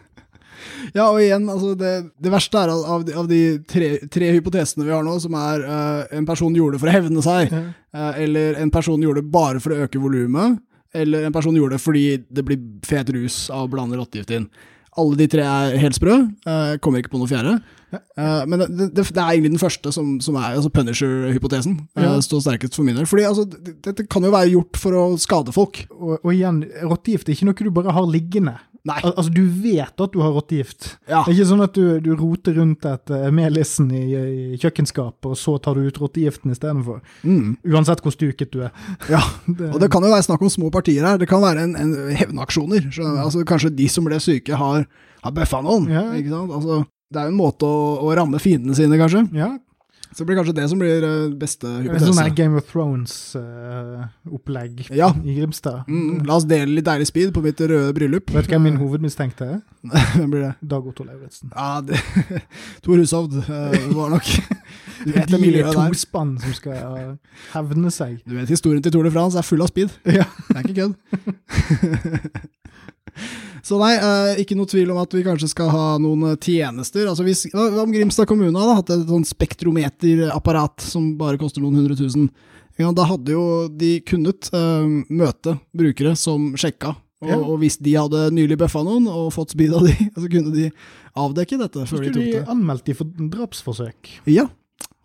[1.10, 4.84] og igjen, altså det, det verste er av, av de, av de tre, tre hypotesene
[4.86, 7.62] vi har nå, som er uh, en person gjorde det for å hevne seg, Ja.
[7.94, 10.58] uh, eller en person gjorde det bare for å øke volumet,
[10.94, 14.48] eller en person gjorde det fordi det blir fet rus av å blande rottegift inn.
[14.98, 16.16] Alle de tre er helt sprø.
[16.42, 17.52] Uh, kommer ikke på noe fjerde.
[17.94, 21.76] Uh, men det, det, det er egentlig den første som, som er altså Punisher-hypotesen.
[21.94, 22.10] Uh, Ja.
[22.26, 23.06] står sterkest for min del.
[23.06, 25.84] Fordi altså, det- dette kan jo være gjort for å skade folk.
[25.94, 28.56] Og, og igjen, rottegift er ikke noe du bare har liggende.
[28.88, 28.96] Nei.
[29.04, 30.86] Al altså, du vet at du har rottegift.
[31.04, 31.20] Ja.
[31.26, 34.04] Det er ikke sånn at du, du roter rundt et uh, melissen i,
[34.54, 37.02] i kjøkkenskapet, og så tar du ut rottegiften istedenfor.
[37.22, 37.58] Mm.
[37.74, 38.72] Uansett hvor stuket du er.
[39.12, 39.20] Ja,
[39.60, 41.20] Det, Og det kan jo være snakk om små partier her.
[41.20, 42.88] Det kan være en, en hevnaksjoner.
[43.10, 44.86] Altså, kanskje de som ble syke, har,
[45.24, 45.90] har bøffa noen.
[45.92, 46.06] Ja.
[46.16, 46.54] Ikke sant?
[46.56, 49.26] Altså, det er jo en måte å, å ramme fiendene sine, kanskje.
[49.36, 49.52] ja,
[50.10, 52.10] Så det blir kanskje det som blir eh, beste er hypotese.
[52.12, 55.08] sånn Game of Thrones-opplegg Ja.
[55.24, 55.78] i Grimstad.
[55.88, 58.30] Mm, la oss dele litt deilig speed på mitt røde bryllup.
[58.34, 59.60] Vet du hvem min hovedmistenkte er?
[60.16, 60.54] Hvem blir det?
[60.74, 61.48] Dag Otto Lauritzen.
[61.54, 61.96] Ja, det,
[62.84, 63.44] Tor Hushovd uh,
[63.94, 64.26] var nok
[65.04, 65.88] Du vet det er miljøet der.
[65.94, 67.14] tospann som skal uh,
[67.54, 68.18] hevne seg.
[68.26, 69.88] Du vet historien til Tour de France er full av speed.
[70.10, 70.24] Ja.
[70.50, 70.94] Det er ikke kødd.
[73.66, 77.04] Så nei, eh, ikke noe tvil om at vi kanskje skal ha noen eh, tjenester.
[77.10, 81.98] Altså hvis, om Grimstad kommune hadde hatt et sånn spektrometerapparat som bare koster noen hundre
[81.98, 82.30] tusen?
[82.80, 87.36] Ja, da hadde jo de kunnet uh, møte brukere som sjekka Og, Ja.
[87.36, 89.92] og hvis de hadde nylig bøffa noen og fått speed av de,
[90.22, 90.70] så kunne de
[91.20, 94.14] avdekke dette Så før de skulle de anmeldt de for drapsforsøk.
[94.32, 94.46] Ja.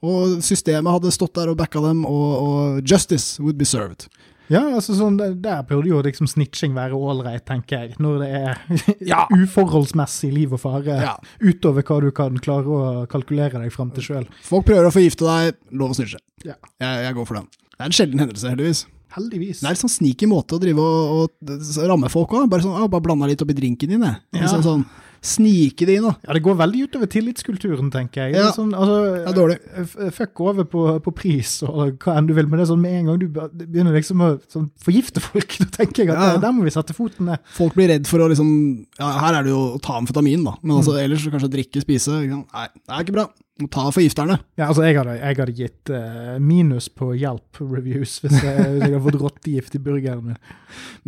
[0.05, 4.07] Og systemet hadde stått der og backa dem, og, og justice would be served.
[4.49, 7.95] Ja, altså sånn, der- burde jo liksom snitching være ålreit, tenker jeg.
[7.99, 8.57] Når det er
[9.11, 9.25] Ja.
[9.33, 11.15] uforholdsmessig liv og fare Ja.
[11.41, 14.27] utover hva du kan klare å kalkulere deg fram til sjøl.
[14.45, 16.19] Folk prøver å forgifte deg, lov å snitche.
[16.45, 16.53] Ja.
[16.79, 17.47] Jeg, jeg går for den.
[17.75, 18.85] Det er en sjelden hendelse, heldigvis.
[19.15, 19.59] Heldigvis.
[19.63, 22.49] Det er en sånn sneaky måte å drive og, og ramme folk òg.
[22.51, 24.17] Bare sånn, ah, bare blanda litt oppi drinken din, jeg.
[24.35, 24.41] Ja.
[24.43, 24.85] Liksom sånn,
[25.25, 26.13] snike det inn, da.
[26.27, 28.33] Ja, Det går veldig utover tillitskulturen, tenker jeg.
[28.33, 28.47] Det Ja.
[28.49, 29.59] er sånn, altså, Det er dårlig.
[29.81, 32.81] f- Fuck over på, på pris og hva enn du vil, men det er sånn
[32.81, 36.31] med en gang du begynner liksom å sånn, forgifte folk, da tenker jeg at Ja.
[36.33, 37.39] der, der må vi sette foten ned.
[37.53, 40.55] Folk blir redd for å liksom Ja, her er det jo å ta amfetamin, da.
[40.61, 40.81] Men Mm.
[40.83, 42.07] altså, ellers så kanskje drikke, spise.
[42.27, 43.27] Nei, det er ikke bra.
[43.55, 44.35] Må ta forgifterne.
[44.59, 48.89] Ja, altså, jeg hadde, jeg hadde gitt uh, minus på hjelp-reviews hvis, jeg- hvis jeg
[48.89, 50.39] hadde fått rottegift i burgeren min.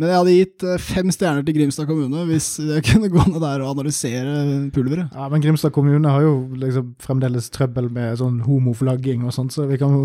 [0.00, 3.36] Men jeg hadde gitt uh, fem stjerner til Grimstad kommune hvis jeg kunne gå ned
[3.44, 5.12] der og analysere pulveret.
[5.12, 9.66] Ja, Men Grimstad kommune har jo liksom fremdeles trøbbel med sånn homoflagging og sånt, så
[9.68, 9.98] vi kan,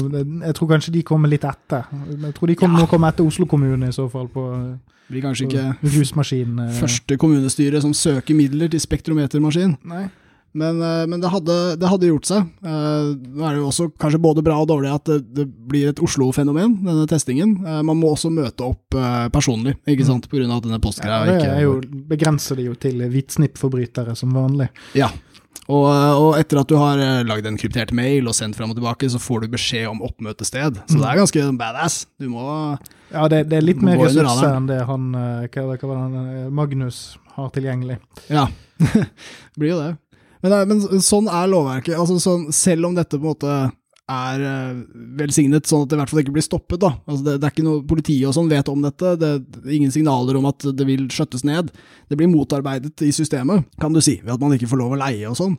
[0.44, 1.88] jeg tror kanskje de kommer litt etter.
[2.12, 2.90] Jeg tror de kommer, ja.
[2.92, 4.44] komme etter Oslo kommune i så fall, på,
[5.08, 5.64] Blir kanskje på ikke
[6.68, 6.76] eh.
[6.82, 9.78] første kommunestyre som søker midler til spektrometermaskin.
[9.88, 10.10] Nei.
[10.54, 12.46] Men, eh, men det, hadde, det hadde gjort seg.
[12.62, 15.90] Eh, Nå er det jo også kanskje både bra og dårlig at det, det blir
[15.90, 17.56] et Oslo-fenomen, denne testingen.
[17.66, 18.98] Eh, Man må også møte opp
[19.34, 21.78] personlig, ikke sant, grunn av at denne Ja, det er jo,
[22.10, 24.70] begrenser det jo til hvitsnippforbrytere som vanlig.
[24.98, 25.10] Ja.
[25.72, 29.08] Og, og etter at du har lagd en kryptert mail og sendt fram og tilbake,
[29.10, 30.82] så får du beskjed om oppmøtested.
[30.92, 31.98] Så det er ganske badass.
[32.22, 32.46] Du må
[33.14, 37.02] Ja, det, det er litt mer ressurser enn det han, hva, hva var det Magnus
[37.38, 37.98] har tilgjengelig.
[38.30, 38.50] Ja,
[39.58, 39.92] blir jo det.
[40.44, 41.96] Men, men sånn er lovverket.
[41.96, 43.56] Altså, sånn, selv om dette på en måte
[44.12, 44.80] er eh,
[45.20, 46.82] velsignet, sånn at det i hvert fall ikke blir stoppet.
[46.82, 46.92] da.
[47.08, 49.32] Altså, det, det er ikke noe Politiet og sånn vet om dette, det,
[49.64, 51.72] er ingen signaler om at det vil skjøttes ned.
[52.12, 55.00] Det blir motarbeidet i systemet, kan du si, ved at man ikke får lov å
[55.00, 55.56] leie og sånn.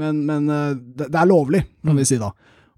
[0.00, 2.32] Men, men eh, det, det er lovlig, kan vi si da.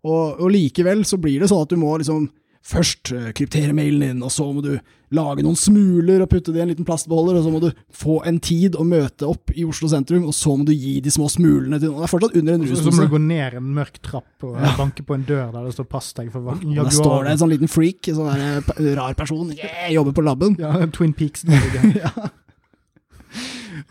[0.07, 2.29] Og, og likevel så blir det sånn at du må liksom
[2.67, 4.75] først eh, kryptere mailen din, og så må du
[5.15, 8.17] lage noen smuler og putte det i en liten plastbeholder, og så må du få
[8.27, 11.29] en tid å møte opp i Oslo sentrum, og så må du gi de små
[11.31, 12.03] smulene til noen.
[12.03, 12.87] Det er fortsatt under en rusdose.
[12.89, 15.77] så må du gå ned en mørk trapp og banke på en dør der det
[15.77, 18.95] står 'pass deg for Og der står det en sånn liten freak, en sånn eh,
[18.99, 20.59] rar person, yeah, jobber på laben.
[20.59, 21.47] Ja, Twin Peaks.
[22.03, 22.11] ja.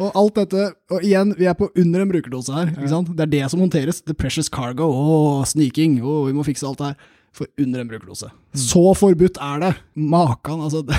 [0.01, 3.11] Og alt dette, og igjen, vi er på under en brukerdose her, ikke sant?
[3.15, 4.01] Det er det som håndteres.
[4.03, 7.13] The precious cargo, og sniking, og vi må fikse alt det her.
[7.35, 8.31] For under en brukerdose.
[8.55, 9.73] Så forbudt er det!
[9.99, 10.85] Makan, altså.
[10.87, 10.97] Det,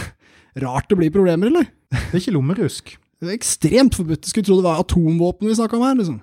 [0.62, 1.68] rart det blir problemer, eller?
[1.92, 2.96] Det er ikke lommerusk.
[3.20, 4.27] Det er ekstremt forbudt.
[4.29, 6.18] Skulle tro det var atomvåpen vi snakka om her, liksom.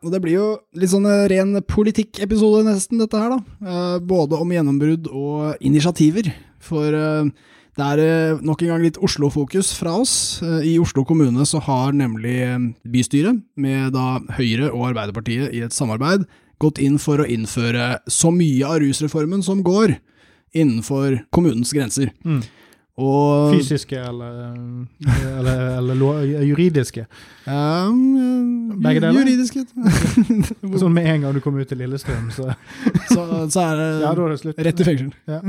[0.00, 0.44] Og det blir jo
[0.78, 3.40] litt sånn eh, ren politikkepisode nesten, dette her, da.
[3.66, 6.30] Eh, både om gjennombrudd og initiativer.
[6.62, 7.32] For eh,
[7.80, 10.14] det er nok en gang litt Oslo-fokus fra oss.
[10.42, 12.38] I Oslo kommune så har nemlig
[12.86, 16.26] bystyret, med da Høyre og Arbeiderpartiet i et samarbeid,
[16.60, 19.96] gått inn for å innføre så mye av rusreformen som går,
[20.56, 22.10] innenfor kommunens grenser.
[22.26, 22.40] Mm.
[23.00, 24.50] Og Fysiske eller,
[25.38, 27.06] eller, eller lo- juridiske.
[27.46, 29.22] Um, Begge deler?
[29.22, 29.62] Juridiske.
[30.82, 32.50] Sånn med en gang du kommer ut til Lillestrøm, så
[33.14, 35.14] så, så er det Ja, det rett i fengsel.
[35.30, 35.40] Ja.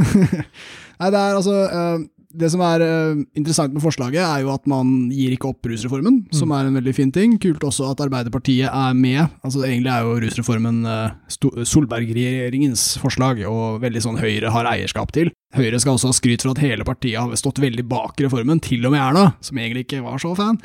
[1.02, 4.66] Nei, det er altså eh, Det som er eh, interessant med forslaget, er jo at
[4.70, 6.34] man gir ikke opp rusreformen, Mm.
[6.38, 7.38] som er en veldig fin ting.
[7.42, 9.28] Kult også at Arbeiderpartiet er med.
[9.44, 15.32] Altså Egentlig er jo rusreformen eh, Solberg-regjeringens forslag, og veldig sånn Høyre har eierskap til.
[15.58, 18.86] Høyre skal også ha skryt for at hele partiet har stått veldig bak reformen, til
[18.88, 20.60] og med Erna, som egentlig ikke var så fan.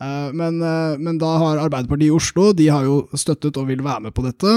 [0.00, 0.60] Eh, Men,
[1.02, 4.22] men da har Arbeiderpartiet i Oslo de har jo støttet og vil være med på
[4.24, 4.54] dette.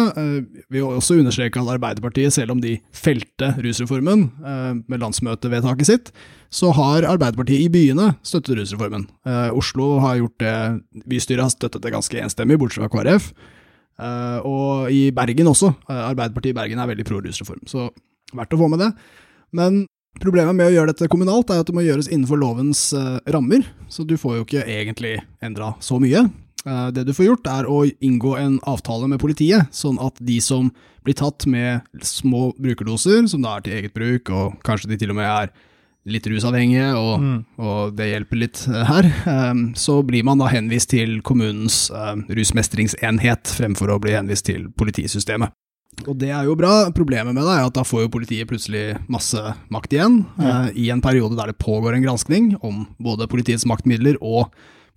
[0.70, 4.30] Vi vil også understreke at Arbeiderpartiet, selv om de felte rusreformen
[4.88, 6.14] med landsmøtevedtaket sitt,
[6.54, 9.08] så har Arbeiderpartiet i byene støttet rusreformen.
[9.26, 10.56] Eh, Oslo har gjort det,
[11.10, 13.32] bystyret har støttet det ganske enstemmig, bortsett fra KrF.
[14.00, 15.74] Eh, Og i Bergen også.
[15.90, 17.90] Eh, Arbeiderpartiet i Bergen er veldig pro rusreform, så
[18.34, 18.94] verdt å få med det.
[19.54, 19.84] Men
[20.22, 23.66] Problemet med å gjøre dette kommunalt er at det må gjøres innenfor lovens eh, rammer,
[23.90, 26.28] så du får jo ikke egentlig endra så mye.
[26.68, 30.38] Eh, det du får gjort, er å inngå en avtale med politiet, sånn at de
[30.44, 30.70] som
[31.04, 35.16] blir tatt med små brukerdoser, som da er til eget bruk, og kanskje de til
[35.16, 35.50] og med er
[36.06, 37.46] litt rusavhengige, og, Mm.
[37.64, 42.16] og det hjelper litt eh, her, eh, så blir man da henvist til kommunens eh,
[42.36, 45.52] rusmestringsenhet, fremfor å bli henvist til politisystemet.
[46.08, 46.90] Og det er jo bra.
[46.92, 49.38] Problemet med det er at da får jo politiet plutselig masse
[49.72, 54.18] makt igjen, eh, i en periode der det pågår en granskning om både politiets maktmidler
[54.20, 54.50] og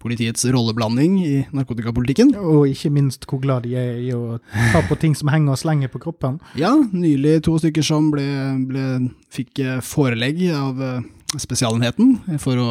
[0.07, 2.33] politiets rolleblanding i narkotikapolitikken.
[2.39, 4.39] Og ikke minst hvor glad de er i å
[4.73, 6.39] ta på ting som henger og slenger på kroppen.
[6.59, 8.27] Ja, nylig to stykker som ble,
[8.71, 8.87] ble,
[9.35, 11.05] fikk eh, forelegg av, eh,
[11.37, 12.71] spesialenheten for å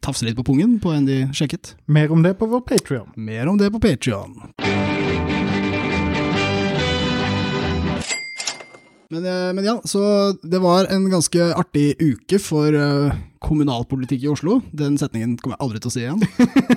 [0.00, 1.74] tafse litt på pungen på en de sjekket.
[1.86, 3.12] Mer om det på vår Patrion.
[3.14, 5.47] Mer om det på Patreon.
[9.10, 14.28] Men, eh, men ja, så det var en ganske artig uke for eh, kommunalpolitikk i
[14.28, 14.58] Oslo.
[14.76, 16.20] Den setningen kommer jeg aldri til å si igjen.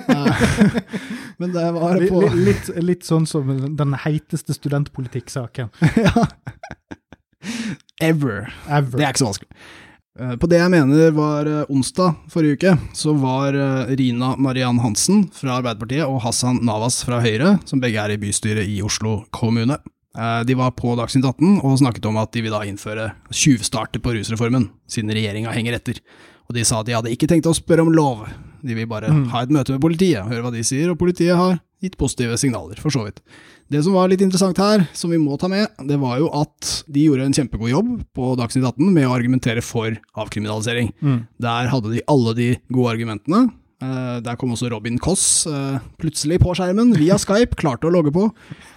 [0.08, 0.40] Eh,
[1.42, 5.68] men det var på litt, Litt, litt sånn som den heiteste studentpolitikksaken
[6.00, 6.26] ja.
[8.02, 8.48] Ever.
[8.66, 8.96] ever.
[8.96, 9.62] Det er ikke så vanskelig.
[10.42, 13.56] På det jeg mener var onsdag forrige uke, så var
[13.96, 18.68] Rina Mariann Hansen fra Arbeiderpartiet og Hassan Navas fra Høyre, som begge er i bystyret
[18.68, 19.78] i Oslo kommune.
[20.16, 24.02] Eh, De var på Dagsnytt 18 og snakket om at de vil da innføre tjuvstarter
[24.02, 26.00] på rusreformen, siden regjeringa henger etter.
[26.50, 28.26] Og de sa at de hadde ikke tenkt å spørre om lov,
[28.62, 29.28] de vil bare Mm.
[29.30, 32.76] ha et møte med politiet, høre hva de sier, og politiet har gitt positive signaler,
[32.78, 33.20] for så vidt.
[33.70, 36.84] Det som var litt interessant her, som vi må ta med, det var jo at
[36.92, 40.92] de gjorde en kjempegod jobb på Dagsnytt 18 med å argumentere for avkriminalisering.
[41.02, 41.26] Mm.
[41.40, 43.50] Der hadde de alle de gode argumentene.
[43.82, 48.12] Eh, der kom også Robin Koss eh, plutselig på skjermen via Skype, klarte å logge
[48.14, 48.28] på.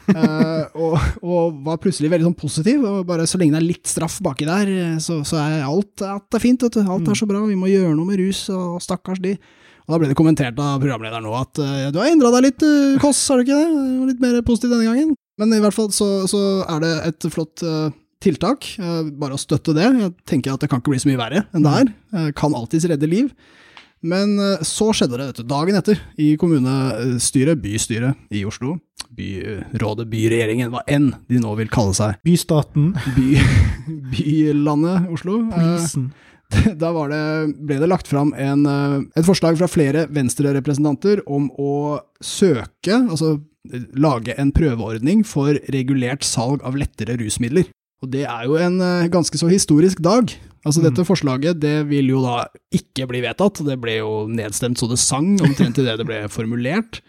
[0.10, 2.86] eh, og, og var plutselig veldig sånn positiv.
[2.90, 4.72] og bare Så lenge det er litt straff baki der,
[5.04, 6.66] så, så er alt, alt er fint.
[6.66, 7.44] Alt er så bra.
[7.46, 9.36] Vi må gjøre noe med rus, og stakkars de.
[9.86, 11.60] Og Da ble det kommentert av programlederen nå at
[11.94, 12.64] du har endra deg litt,
[13.04, 14.08] Koss, har du ikke det?
[14.10, 15.12] Litt mer positiv denne gangen.
[15.38, 17.62] Men i hvert fall så, så er det et flott
[18.26, 18.66] tiltak.
[19.20, 19.86] bare å støtte det.
[20.02, 21.94] Jeg tenker at det kan ikke bli så mye verre enn det her.
[22.40, 23.30] Kan alltids redde liv.
[24.06, 28.78] Men eh, så skjedde det vet du, dagen etter, i kommunestyret, bystyret i Oslo.
[29.16, 32.20] Byrådet, byregjeringen, hva enn de nå vil kalle seg.
[32.26, 33.42] Bystaten, By,
[34.14, 35.42] bylandet Oslo.
[35.50, 36.10] Eh, prisen.
[36.82, 37.24] da var det,
[37.66, 43.38] ble det lagt fram en, eh, et forslag fra flere Venstre-representanter om å søke, altså
[43.72, 47.72] eh, lage en prøveordning for regulert salg av lettere rusmidler.
[48.06, 50.30] Og det er jo en eh, ganske så historisk dag.
[50.66, 50.86] Altså Mm.
[50.90, 54.98] Dette forslaget det vil jo da ikke bli vedtatt, det ble jo nedstemt så det
[54.98, 57.02] sang, omtrent i det det ble formulert.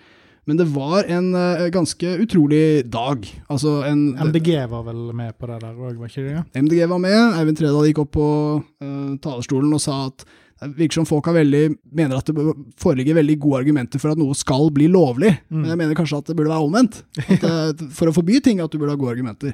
[0.47, 3.25] Men det var en eh, ganske utrolig dag.
[3.51, 6.45] Altså en, MDG var vel med på det der òg, var ikke det?
[6.55, 7.19] MDG var med.
[7.41, 8.29] Eivind Tredal gikk opp på
[8.63, 10.23] uh, talerstolen og sa at
[10.63, 11.65] det virker som folk har veldig,
[11.99, 12.45] mener at det
[12.81, 15.35] foreligger veldig gode argumenter for at noe skal bli lovlig.
[15.51, 15.59] Mm.
[15.59, 17.03] Men jeg mener kanskje at det burde være omvendt.
[17.43, 19.53] At, for å forby ting, at du burde ha gode argumenter.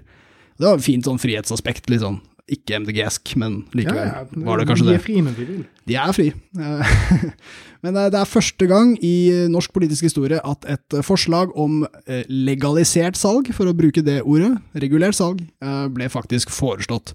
[0.59, 1.89] Det var et fint sånn frihetsaspekt.
[1.91, 2.21] litt sånn,
[2.53, 4.11] Ikke MDG-esk, men likevel
[4.45, 5.61] var det kanskje de er fri men de vil.
[5.87, 6.33] De er fri.
[6.59, 6.97] Eh,
[7.83, 13.17] Men det er- første gang i norsk politisk historie at et forslag om eh, legalisert
[13.19, 17.15] salg, for å bruke det ordet, regulert salg, eh, ble faktisk foreslått.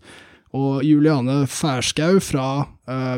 [0.53, 2.65] Og Juliane Færskau fra eh,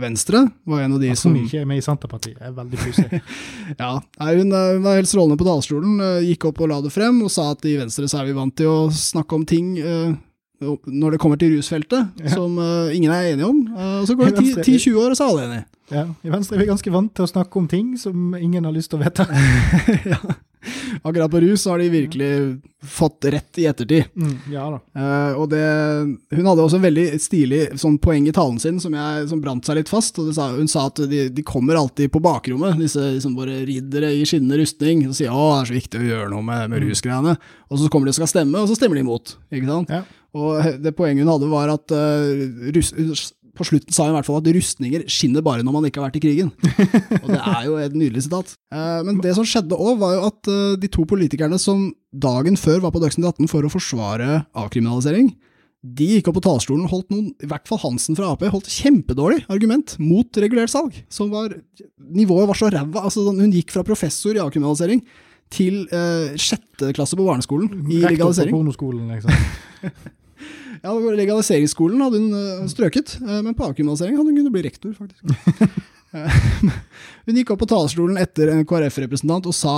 [0.01, 2.79] Venstre var en av de At hun som ikke er med i Senterpartiet, er veldig
[2.81, 3.19] pussig.
[3.83, 7.21] ja, hun, eh, var helt strålende på talerstolen, eh, gikk opp og la det frem,
[7.25, 10.17] og sa at i Venstre så er vi vant til å snakke om ting eh,
[10.59, 12.33] når det kommer til rusfeltet, Ja.
[12.33, 13.61] som eh, ingen er enige om.
[13.75, 15.65] Eh, og så går det Venstre- 10-20 år, og så er alle enige.
[15.89, 18.73] Ja, I Venstre er vi ganske vant til å snakke om ting som ingen har
[18.75, 19.25] lyst til å vite.
[20.13, 20.19] ja.
[21.07, 24.03] Akkurat på rus har de virkelig fått rett i ettertid.
[24.15, 24.65] Mm, ja.
[24.95, 25.63] Eh, og det,
[26.35, 29.65] hun hadde også en veldig stilig sånn poeng i talen sin som, jeg, som brant
[29.67, 30.19] seg litt fast.
[30.35, 34.25] Sa, hun sa at de, de kommer alltid på bakrommet, disse liksom, våre riddere i
[34.27, 37.35] skinnende rustning, og sier å, det er så viktig å gjøre noe med, med rusgreiene.
[37.69, 39.35] Og så kommer de og skal stemme, og så stemmer de imot.
[39.89, 40.03] Ja.
[40.37, 42.91] Og det poenget hun hadde, var at uh, rus,
[43.59, 46.07] på slutten sa hun i hvert fall at rustninger skinner bare når man ikke har
[46.07, 46.53] vært i krigen.
[47.23, 48.55] Og det er jo et nydelig sitat.
[48.73, 52.57] Eh, men det som skjedde òg, var jo at eh, de to politikerne som dagen
[52.59, 55.33] før var på Dagsnytt 18 for å forsvare avkriminalisering,
[55.79, 58.67] de gikk opp på talerstolen og holdt noen, i hvert fall Hansen fra Ap, holdt
[58.73, 60.97] kjempedårlig argument mot regulert salg.
[61.11, 61.55] Som var,
[61.97, 63.05] nivået var så ræva.
[63.05, 65.03] Altså, sånn, hun gikk fra professor i avkriminalisering
[65.53, 68.51] til eh, sjette klasse på barneskolen i legalisering.
[68.51, 70.09] Rektor på pornoskolen, liksom.
[70.83, 74.97] Ja, Legaliseringsskolen hadde hun eh, strøket, eh, men på avkriminalisering hadde hun kunnet bli rektor,
[74.97, 75.79] faktisk.
[76.09, 76.37] Eh,
[77.29, 79.73] hun gikk opp på talerstolen etter en KrF-representant og sa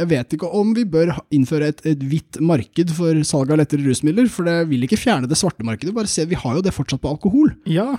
[0.00, 3.86] jeg vet ikke om vi bør innføre et, et hvitt marked for salg av lettere
[3.86, 5.94] rusmidler, for det vil ikke fjerne det svarte markedet.
[5.94, 7.54] Bare se, vi har jo det fortsatt på alkohol.
[7.70, 7.92] Ja,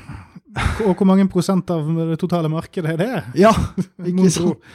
[0.84, 3.24] og hvor mange prosent av det totale markedet er det?
[3.40, 3.54] Ja,
[4.10, 4.68] ikke sant?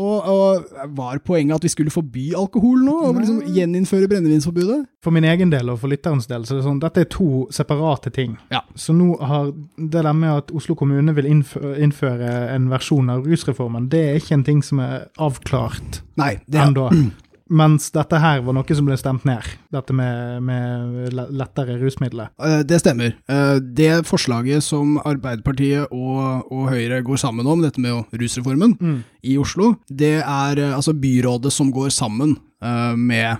[0.00, 4.80] Og, og var poenget at vi skulle forby alkohol nå, og liksom gjeninnføre brennevinsforbudet?
[5.04, 7.46] For min egen del og for lytterens del, så er det sånn, dette er to
[7.54, 8.36] separate ting.
[8.52, 8.62] Ja.
[8.78, 13.26] Så nå har det der med at Oslo kommune vil innføre, innføre en versjon av
[13.28, 16.90] rusreformen, det er ikke en ting som er avklart ennå.
[17.50, 19.42] Mens dette her var noe som ble stemt ned.
[19.74, 22.28] Dette med, med lettere rusmidler.
[22.42, 23.16] Eh, Det stemmer.
[23.28, 29.02] Eh, Det forslaget som Arbeiderpartiet og, og Høyre går sammen om, dette med rusreformen Mm.
[29.24, 33.38] i Oslo, det er eh, altså byrådet som går sammen med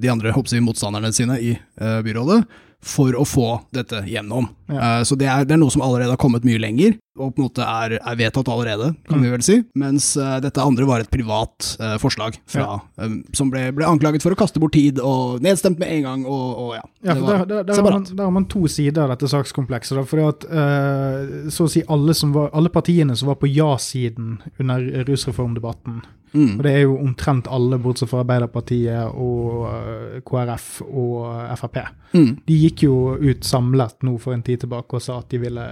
[0.00, 2.38] de andre jeg, motstanderne sine i byrådet
[2.80, 4.46] for å få dette gjennom.
[4.72, 5.02] Ja.
[5.04, 6.94] Så det er, det er noe som allerede har kommet mye lenger.
[7.18, 9.58] Og på en måte er, er vedtatt allerede, kan vi vel si.
[9.76, 14.24] Mens uh, dette andre var et privat uh, forslag fra, eh, som ble, ble anklaget
[14.24, 16.84] for å kaste bort tid, og nedstemt med en gang, og, og ja.
[17.02, 19.28] Ja, det var der, der, der, har man, der har man to sider av dette
[19.28, 19.98] sakskomplekset.
[20.00, 23.50] Da, fordi at uh, så å si alle, som var, alle partiene som var på
[23.52, 26.00] ja-siden under rusreformdebatten,
[26.32, 26.54] Mm.
[26.56, 31.26] og det er jo omtrent alle bortsett fra Arbeiderpartiet og KrF og
[31.60, 31.82] Frp,
[32.12, 32.30] Mm.
[32.44, 35.62] de gikk jo ut samlet nå for en tid tilbake og sa at de ville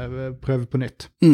[0.40, 1.08] prøve på nytt.
[1.24, 1.29] Mm.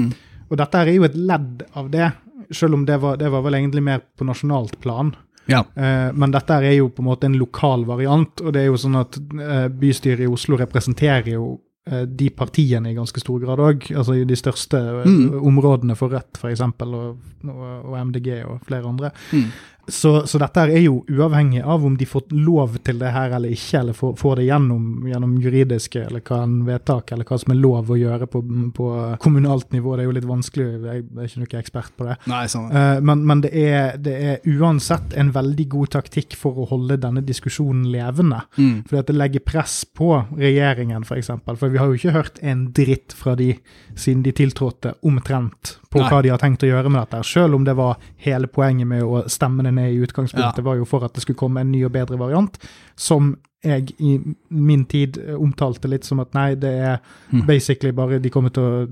[0.51, 2.13] Og dette er jo et ledd av det,
[2.55, 5.15] selv om det var, det var vel egentlig mer på nasjonalt plan.
[5.51, 5.65] Ja.
[5.75, 8.77] Eh, men dette er jo på en måte en lokal variant, og det er jo
[8.79, 13.59] sånn at eh, bystyret i Oslo representerer jo eh, de partiene i ganske stor grad
[13.63, 13.89] òg.
[13.97, 15.35] Altså i de største eh, Mm.
[15.51, 17.17] områdene for Rødt, f.eks., og,
[17.47, 19.11] og, og MDG og flere andre.
[19.33, 19.51] Mm.
[19.89, 23.53] Så, så dette er jo uavhengig av om de får lov til det her eller
[23.55, 27.55] ikke, eller får, får det gjennom, gjennom juridiske eller hva en vedtak, eller hva som
[27.55, 28.43] er lov å gjøre på,
[28.77, 28.89] på
[29.23, 29.95] kommunalt nivå.
[29.95, 32.19] Det er jo litt vanskelig, jeg er ikke noen ekspert på det.
[32.31, 32.69] Nei, sånn.
[32.73, 36.99] uh, men men det, er, det er uansett en veldig god taktikk for å holde
[37.03, 38.43] denne diskusjonen levende.
[38.57, 38.85] Mm.
[38.89, 41.09] Fordi at det legger press på regjeringen, f.eks.
[41.09, 41.59] For, eksempel.
[41.61, 43.53] for vi har jo ikke hørt en dritt fra de
[43.97, 46.11] siden de tiltrådte, omtrent på Nei.
[46.13, 47.23] hva de har tenkt å gjøre med dette.
[47.25, 50.67] Selv om det var hele poenget med å stemme det ned i utgangspunktet, Ja.
[50.69, 52.59] var jo for at det skulle komme en ny og bedre variant,
[52.97, 54.19] som jeg i
[54.51, 56.99] min tid eh, omtalte litt som at nei, det er
[57.33, 57.47] Mm.
[57.47, 58.83] basically bare De kommer til å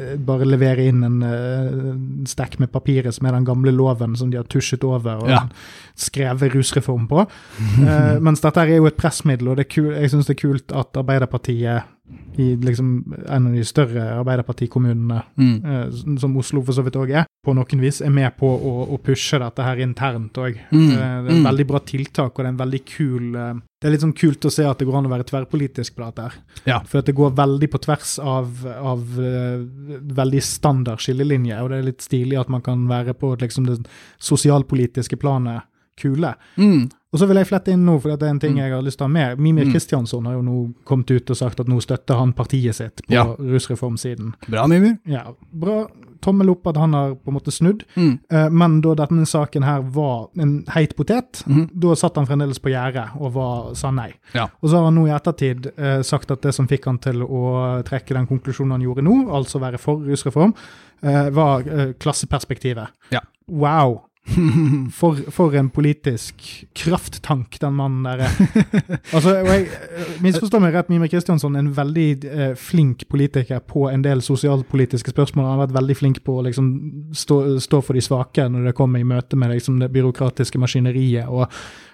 [0.00, 4.30] eh, bare levere inn en uh, stack med papiret som er den gamle loven som
[4.30, 5.42] de har tusjet over og Ja.
[5.96, 7.26] skrevet rusreform på.
[7.78, 10.72] Uh, mens dette er jo et pressmiddel, og det kul, jeg syns det er kult
[10.72, 11.84] at Arbeiderpartiet
[12.38, 15.64] i liksom en av de større Arbeiderpartikommunene, Mm.
[15.64, 18.88] uh, som Oslo for så vidt òg er, på noen vis er med på å,
[18.94, 20.58] å pushe dette her internt òg.
[20.72, 20.88] Mm.
[20.88, 21.44] det er et Mm.
[21.44, 23.36] veldig bra tiltak, og det er en veldig kul
[23.84, 26.06] Det er litt sånn kult å se at det går an å være tverrpolitisk på
[26.06, 26.22] dette.
[26.24, 26.34] her.
[26.64, 26.78] Ja.
[26.88, 29.60] For at det går veldig på tvers av, av uh,
[30.16, 33.82] veldig standard skillelinje, og det er litt stilig at man kan være på liksom, det
[34.24, 35.62] sosialpolitiske planet
[36.00, 36.32] kule.
[36.58, 36.88] Mm.
[37.14, 38.62] Og så vil jeg flette inn nå, for det er en ting Mm.
[38.64, 39.38] jeg har lyst til å ha med.
[39.38, 39.72] Mimir Mm.
[39.72, 43.12] Kristjansson har jo nå kommet ut og sagt at nå støtter han partiet sitt på
[43.12, 43.24] Ja.
[43.36, 44.34] rusreformsiden.
[44.48, 44.98] Bra, Mimir.
[45.06, 45.86] Ja, bra.
[46.24, 47.84] Tommel opp at han har på en måte snudd.
[47.94, 48.14] Mm.
[48.32, 51.66] Eh, Men da denne saken her var en heit potet, mm.
[51.84, 54.10] da satt han fremdeles på gjerdet og var, sa nei.
[54.32, 54.48] Ja.
[54.62, 57.22] Og så har han nå i ettertid eh, sagt at det som fikk han til
[57.24, 57.44] å
[57.86, 60.56] trekke den konklusjonen han gjorde nå, altså være for rusreform,
[61.04, 61.68] eh, var
[62.00, 62.92] klasseperspektivet.
[63.14, 63.22] Ja.
[63.48, 64.02] Wow!
[64.98, 66.40] For, for en politisk
[66.72, 68.36] krafttank den mannen der er.
[69.14, 73.84] altså, jeg eh, Misforstå meg rett, Mimir Kristjansson er en veldig eh, flink politiker på
[73.90, 75.44] en del sosialpolitiske spørsmål.
[75.44, 76.70] Han har vært veldig flink på å liksom,
[77.12, 81.28] stå, stå for de svake når det kommer i møte med liksom, det byråkratiske maskineriet
[81.28, 81.44] og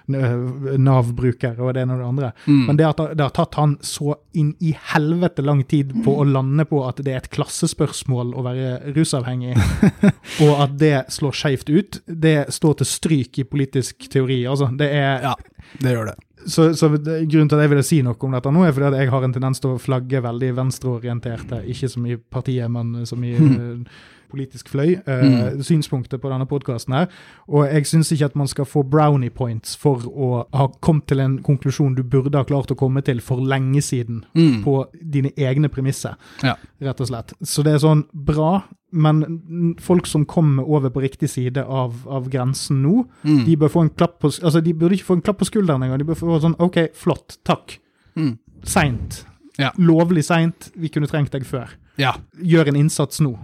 [0.07, 2.31] Nav-brukere og det ene og det andre.
[2.45, 2.63] Mm.
[2.67, 6.25] Men det, at det har tatt han så inn i helvete lang tid på å
[6.27, 9.55] lande på at det er et klassespørsmål å være rusavhengig,
[10.45, 14.43] og at det slår skeivt ut, det står til stryk i politisk teori.
[14.49, 15.35] Altså, det er, Ja,
[15.81, 16.15] det gjør det.
[16.45, 18.97] så, så Grunnen til at jeg ville si noe om dette nå, er fordi at
[19.03, 23.23] jeg har en tendens til å flagge veldig venstreorienterte, ikke som i partiet, men som
[23.23, 24.01] i eh,
[24.31, 27.07] politisk fløy, eh, synspunktet på denne podkasten her.
[27.49, 31.19] Og jeg syns ikke at man skal få brownie points for å ha kommet til
[31.19, 34.63] en konklusjon du burde ha klart å komme til for lenge siden, Mm.
[34.63, 36.55] på dine egne premisser, Ja.
[36.81, 37.33] rett og slett.
[37.43, 42.29] Så det er sånn bra, men folk som kommer over på riktig side av, av
[42.29, 43.45] grensen nå, Mm.
[43.45, 45.81] de bør få en klapp på Altså, de burde ikke få en klapp på skulderen
[45.83, 45.97] engang.
[45.99, 47.77] De bør få sånn OK, flott, takk.
[48.15, 48.37] Mm.
[48.63, 49.25] Seint.
[49.59, 49.71] Ja.
[49.77, 50.71] Lovlig seint.
[50.77, 51.67] Vi kunne trengt deg før.
[51.97, 52.13] Ja.
[52.41, 53.37] Gjør en innsats nå.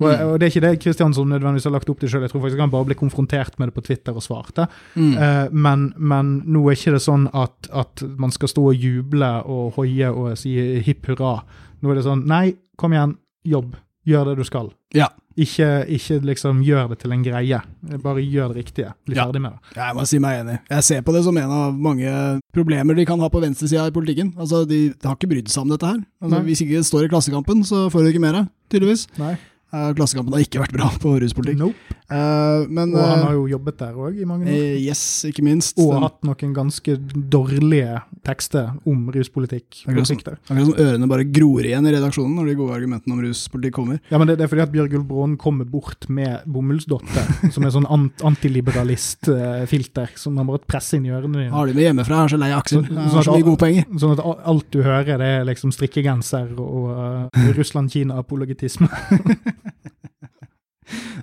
[0.00, 0.26] Og, Mm.
[0.26, 2.22] og det er ikke det Kristiansson nødvendigvis har lagt opp til sjøl.
[2.22, 4.66] Jeg tror faktisk han bare ble konfrontert med det på Twitter og svarte.
[4.96, 5.12] Mm.
[5.14, 9.30] Uh, men, men nå er ikke det sånn at, at man skal stå og juble
[9.46, 11.44] og hoie og si hipp hurra.
[11.80, 13.16] Nå er det sånn Nei, kom igjen,
[13.46, 13.76] jobb.
[14.04, 14.66] Gjør det du skal.
[14.92, 15.06] Ja.
[15.40, 17.60] Ikke, ikke liksom gjør det til en greie.
[18.02, 18.90] Bare gjør det riktige.
[19.06, 19.24] Bli Ja.
[19.26, 19.78] ferdig med det.
[19.78, 20.58] Jeg må si meg enig.
[20.70, 23.90] Jeg ser på det som en av mange problemer de kan ha på venstresida i
[23.94, 24.34] politikken.
[24.36, 26.04] Altså, De har ikke brydd seg om dette her.
[26.22, 29.06] Altså, hvis ikke det står i Klassekampen, så får du ikke mer, tydeligvis.
[29.18, 29.36] Nei.
[29.74, 31.58] Eh, Klassekampen har ikke vært bra på ruspolitikk.
[31.58, 31.98] Nope.
[32.12, 34.52] Eh, men Og han eh, har jo jobbet der òg i mange år.
[34.52, 35.78] eh, Yes, ikke minst.
[35.80, 36.96] Og Den- hatt noen ganske
[37.32, 39.84] dårlige tekster om ruspolitikk.
[39.88, 40.18] Akkurat som-.
[40.20, 44.00] Akkurat som ørene bare gror igjen i redaksjonen når de gode argumentene om ruspolitikk kommer.
[44.10, 47.70] Ja, men det, det er fordi at Bjørgulf Brånen kommer bort med bomullsdotter, som er
[47.72, 51.50] sånn ant antiliberalist-filter, som han bare presser inn i ørene dine.
[51.56, 52.84] Har de med hjemmefra, jeg er så lei Aksel.
[52.84, 53.84] Så- sånn, så at så mye gode poenger.
[53.98, 58.88] Sånn at alt du hører, det er liksom strikkegenser og uh, Russland-Kina-apologetisme.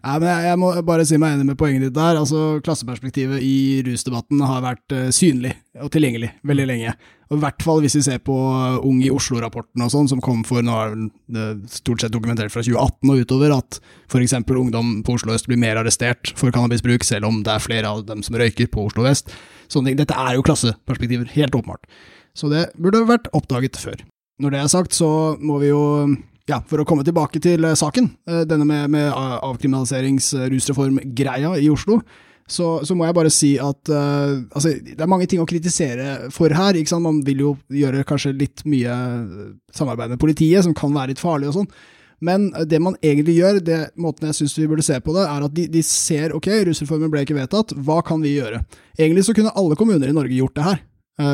[0.02, 2.20] Nei, men jeg, jeg må bare si meg enig med poenget ditt der.
[2.20, 3.56] Altså, Klasseperspektivet i
[3.86, 6.94] rusdebatten har vært uh, synlig og tilgjengelig veldig lenge.
[7.32, 8.36] Og I hvert fall hvis vi ser på
[8.88, 10.96] Ung i Oslo-rapporten og sånn, som kom for nå er
[11.32, 13.80] det stort sett dokumentert fra 2018 og utover, at
[14.12, 14.36] f.eks.
[14.52, 18.04] ungdom på Oslo øst blir mer arrestert for cannabisbruk, selv om det er flere av
[18.10, 19.32] dem som røyker på Oslo vest.
[19.72, 20.02] Sånne ting.
[20.02, 21.88] Dette er jo klasseperspektiver, helt åpenbart.
[22.36, 24.04] Så det burde vært oppdaget før.
[24.42, 25.82] Når det er sagt, så må vi jo
[26.52, 32.02] ja, for å komme tilbake til uh, saken, uh, denne med, med avkriminaliserings-rusreform-greia i Oslo,
[32.52, 36.30] så, så, må jeg bare si at uh, altså, det er mange ting å kritisere
[36.36, 36.76] for her.
[36.76, 37.06] ikke sant?
[37.06, 38.94] Man vil jo gjøre kanskje litt mye
[39.76, 41.72] samarbeid med politiet, som kan være litt farlig og sånn.
[42.22, 42.40] Men
[42.70, 45.54] det man egentlig gjør, det måten jeg syns vi burde se på det, er at
[45.58, 48.58] de, de ser ok, rusreformen ble ikke vedtatt, hva kan vi gjøre?
[49.00, 50.80] Egentlig så kunne alle kommuner i Norge gjort det her.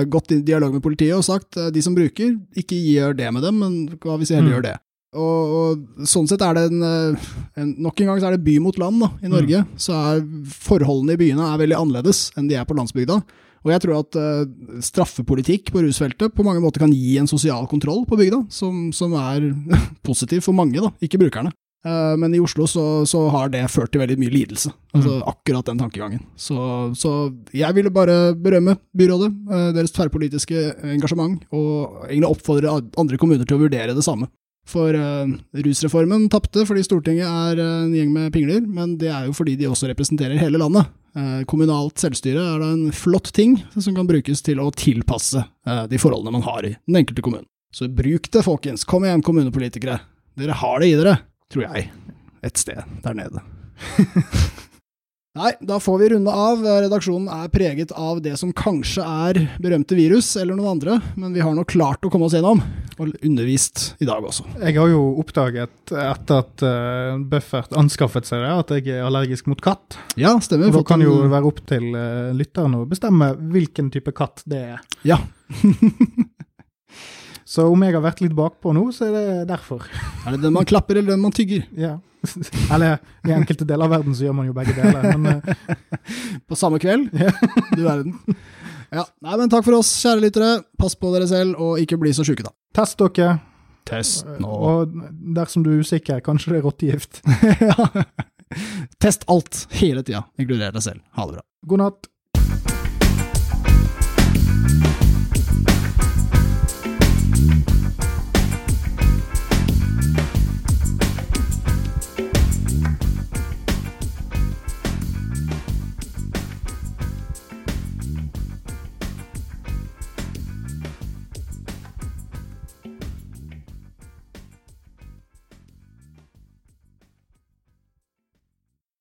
[0.07, 3.55] Gått i dialog med politiet og sagt de som bruker, ikke gjør det med dem,
[3.59, 4.55] men hva hvis de heller mm.
[4.55, 4.77] gjør det?
[5.15, 7.27] Og, og, sånn sett er det en, eh,
[7.61, 9.63] en, Nok en gang så er det by mot land da, i Norge.
[9.63, 9.75] Mm.
[9.79, 13.21] Så er forholdene i byene er veldig annerledes enn de er på landsbygda.
[13.65, 17.65] Og jeg tror at uh, straffepolitikk på rusfeltet på mange måter kan gi en sosial
[17.67, 19.49] kontroll på bygda, som, som er
[20.07, 21.51] positiv for mange, da, ikke brukerne.
[21.87, 25.25] Uh, men i Oslo så, så, har det ført til veldig mye lidelse, altså mm.
[25.33, 26.23] akkurat den tankegangen.
[26.39, 26.57] Så,
[26.97, 27.11] så,
[27.55, 33.59] jeg ville bare berømme byrådet, uh, deres tverrpolitiske engasjement, og egentlig oppfordre andre kommuner til
[33.59, 34.29] å vurdere det samme.
[34.67, 35.29] For uh,
[35.63, 39.55] rusreformen tapte fordi Stortinget er uh, en gjeng med pingler, men det er jo fordi
[39.59, 40.89] de også representerer hele landet.
[41.17, 45.45] Uh, kommunalt selvstyre er da en flott ting som kan brukes til å tilpasse
[45.91, 47.47] de forholdene man har i den enkelte kommunen.
[47.75, 48.85] Så bruk det, folkens.
[48.87, 49.99] Kom igjen, kommunepolitikere.
[50.39, 51.17] Dere har det i dere,
[51.51, 51.89] tror jeg.
[52.47, 53.43] Et sted der nede.
[55.37, 56.63] Nei, da får vi runde av.
[56.65, 61.43] Redaksjonen er preget av det som kanskje er berømte virus, eller noen andre, men vi
[61.45, 62.63] har nå klart å komme oss gjennom,
[62.97, 64.47] og undervist i dag også.
[64.63, 69.51] Jeg har jo oppdaget etter at uh, Buffert anskaffet seg det, at jeg er allergisk
[69.51, 69.99] mot katt.
[70.17, 70.71] Ja, stemmer.
[70.71, 74.63] Og da kan jo være opp til uh, lytteren å bestemme hvilken type katt det
[74.73, 74.81] er.
[75.05, 75.21] Ja.
[77.47, 79.85] Så om jeg har vært litt bakpå nå, så er det derfor.
[80.25, 81.61] Er det den man klapper, eller den man tygger?
[81.77, 81.93] Ja.
[82.73, 85.83] Eller i enkelte deler av verden så gjør man jo begge deler, men uh...
[86.49, 87.11] På samme kveld?
[87.75, 88.15] du verden.
[88.93, 89.03] Ja.
[89.25, 90.51] Nei, men takk for oss, kjære lyttere.
[90.79, 92.53] Pass på dere selv, og ikke bli så sjuke, da.
[92.77, 93.37] Test dere.
[93.87, 94.47] Test nå.
[94.47, 94.97] Og
[95.35, 97.21] dersom du er usikker, kanskje det er rottegift.
[97.63, 97.89] ja.
[99.03, 101.03] Test alt, hele tida, inkludert deg selv.
[101.17, 101.43] Ha det bra.
[101.67, 102.07] God natt.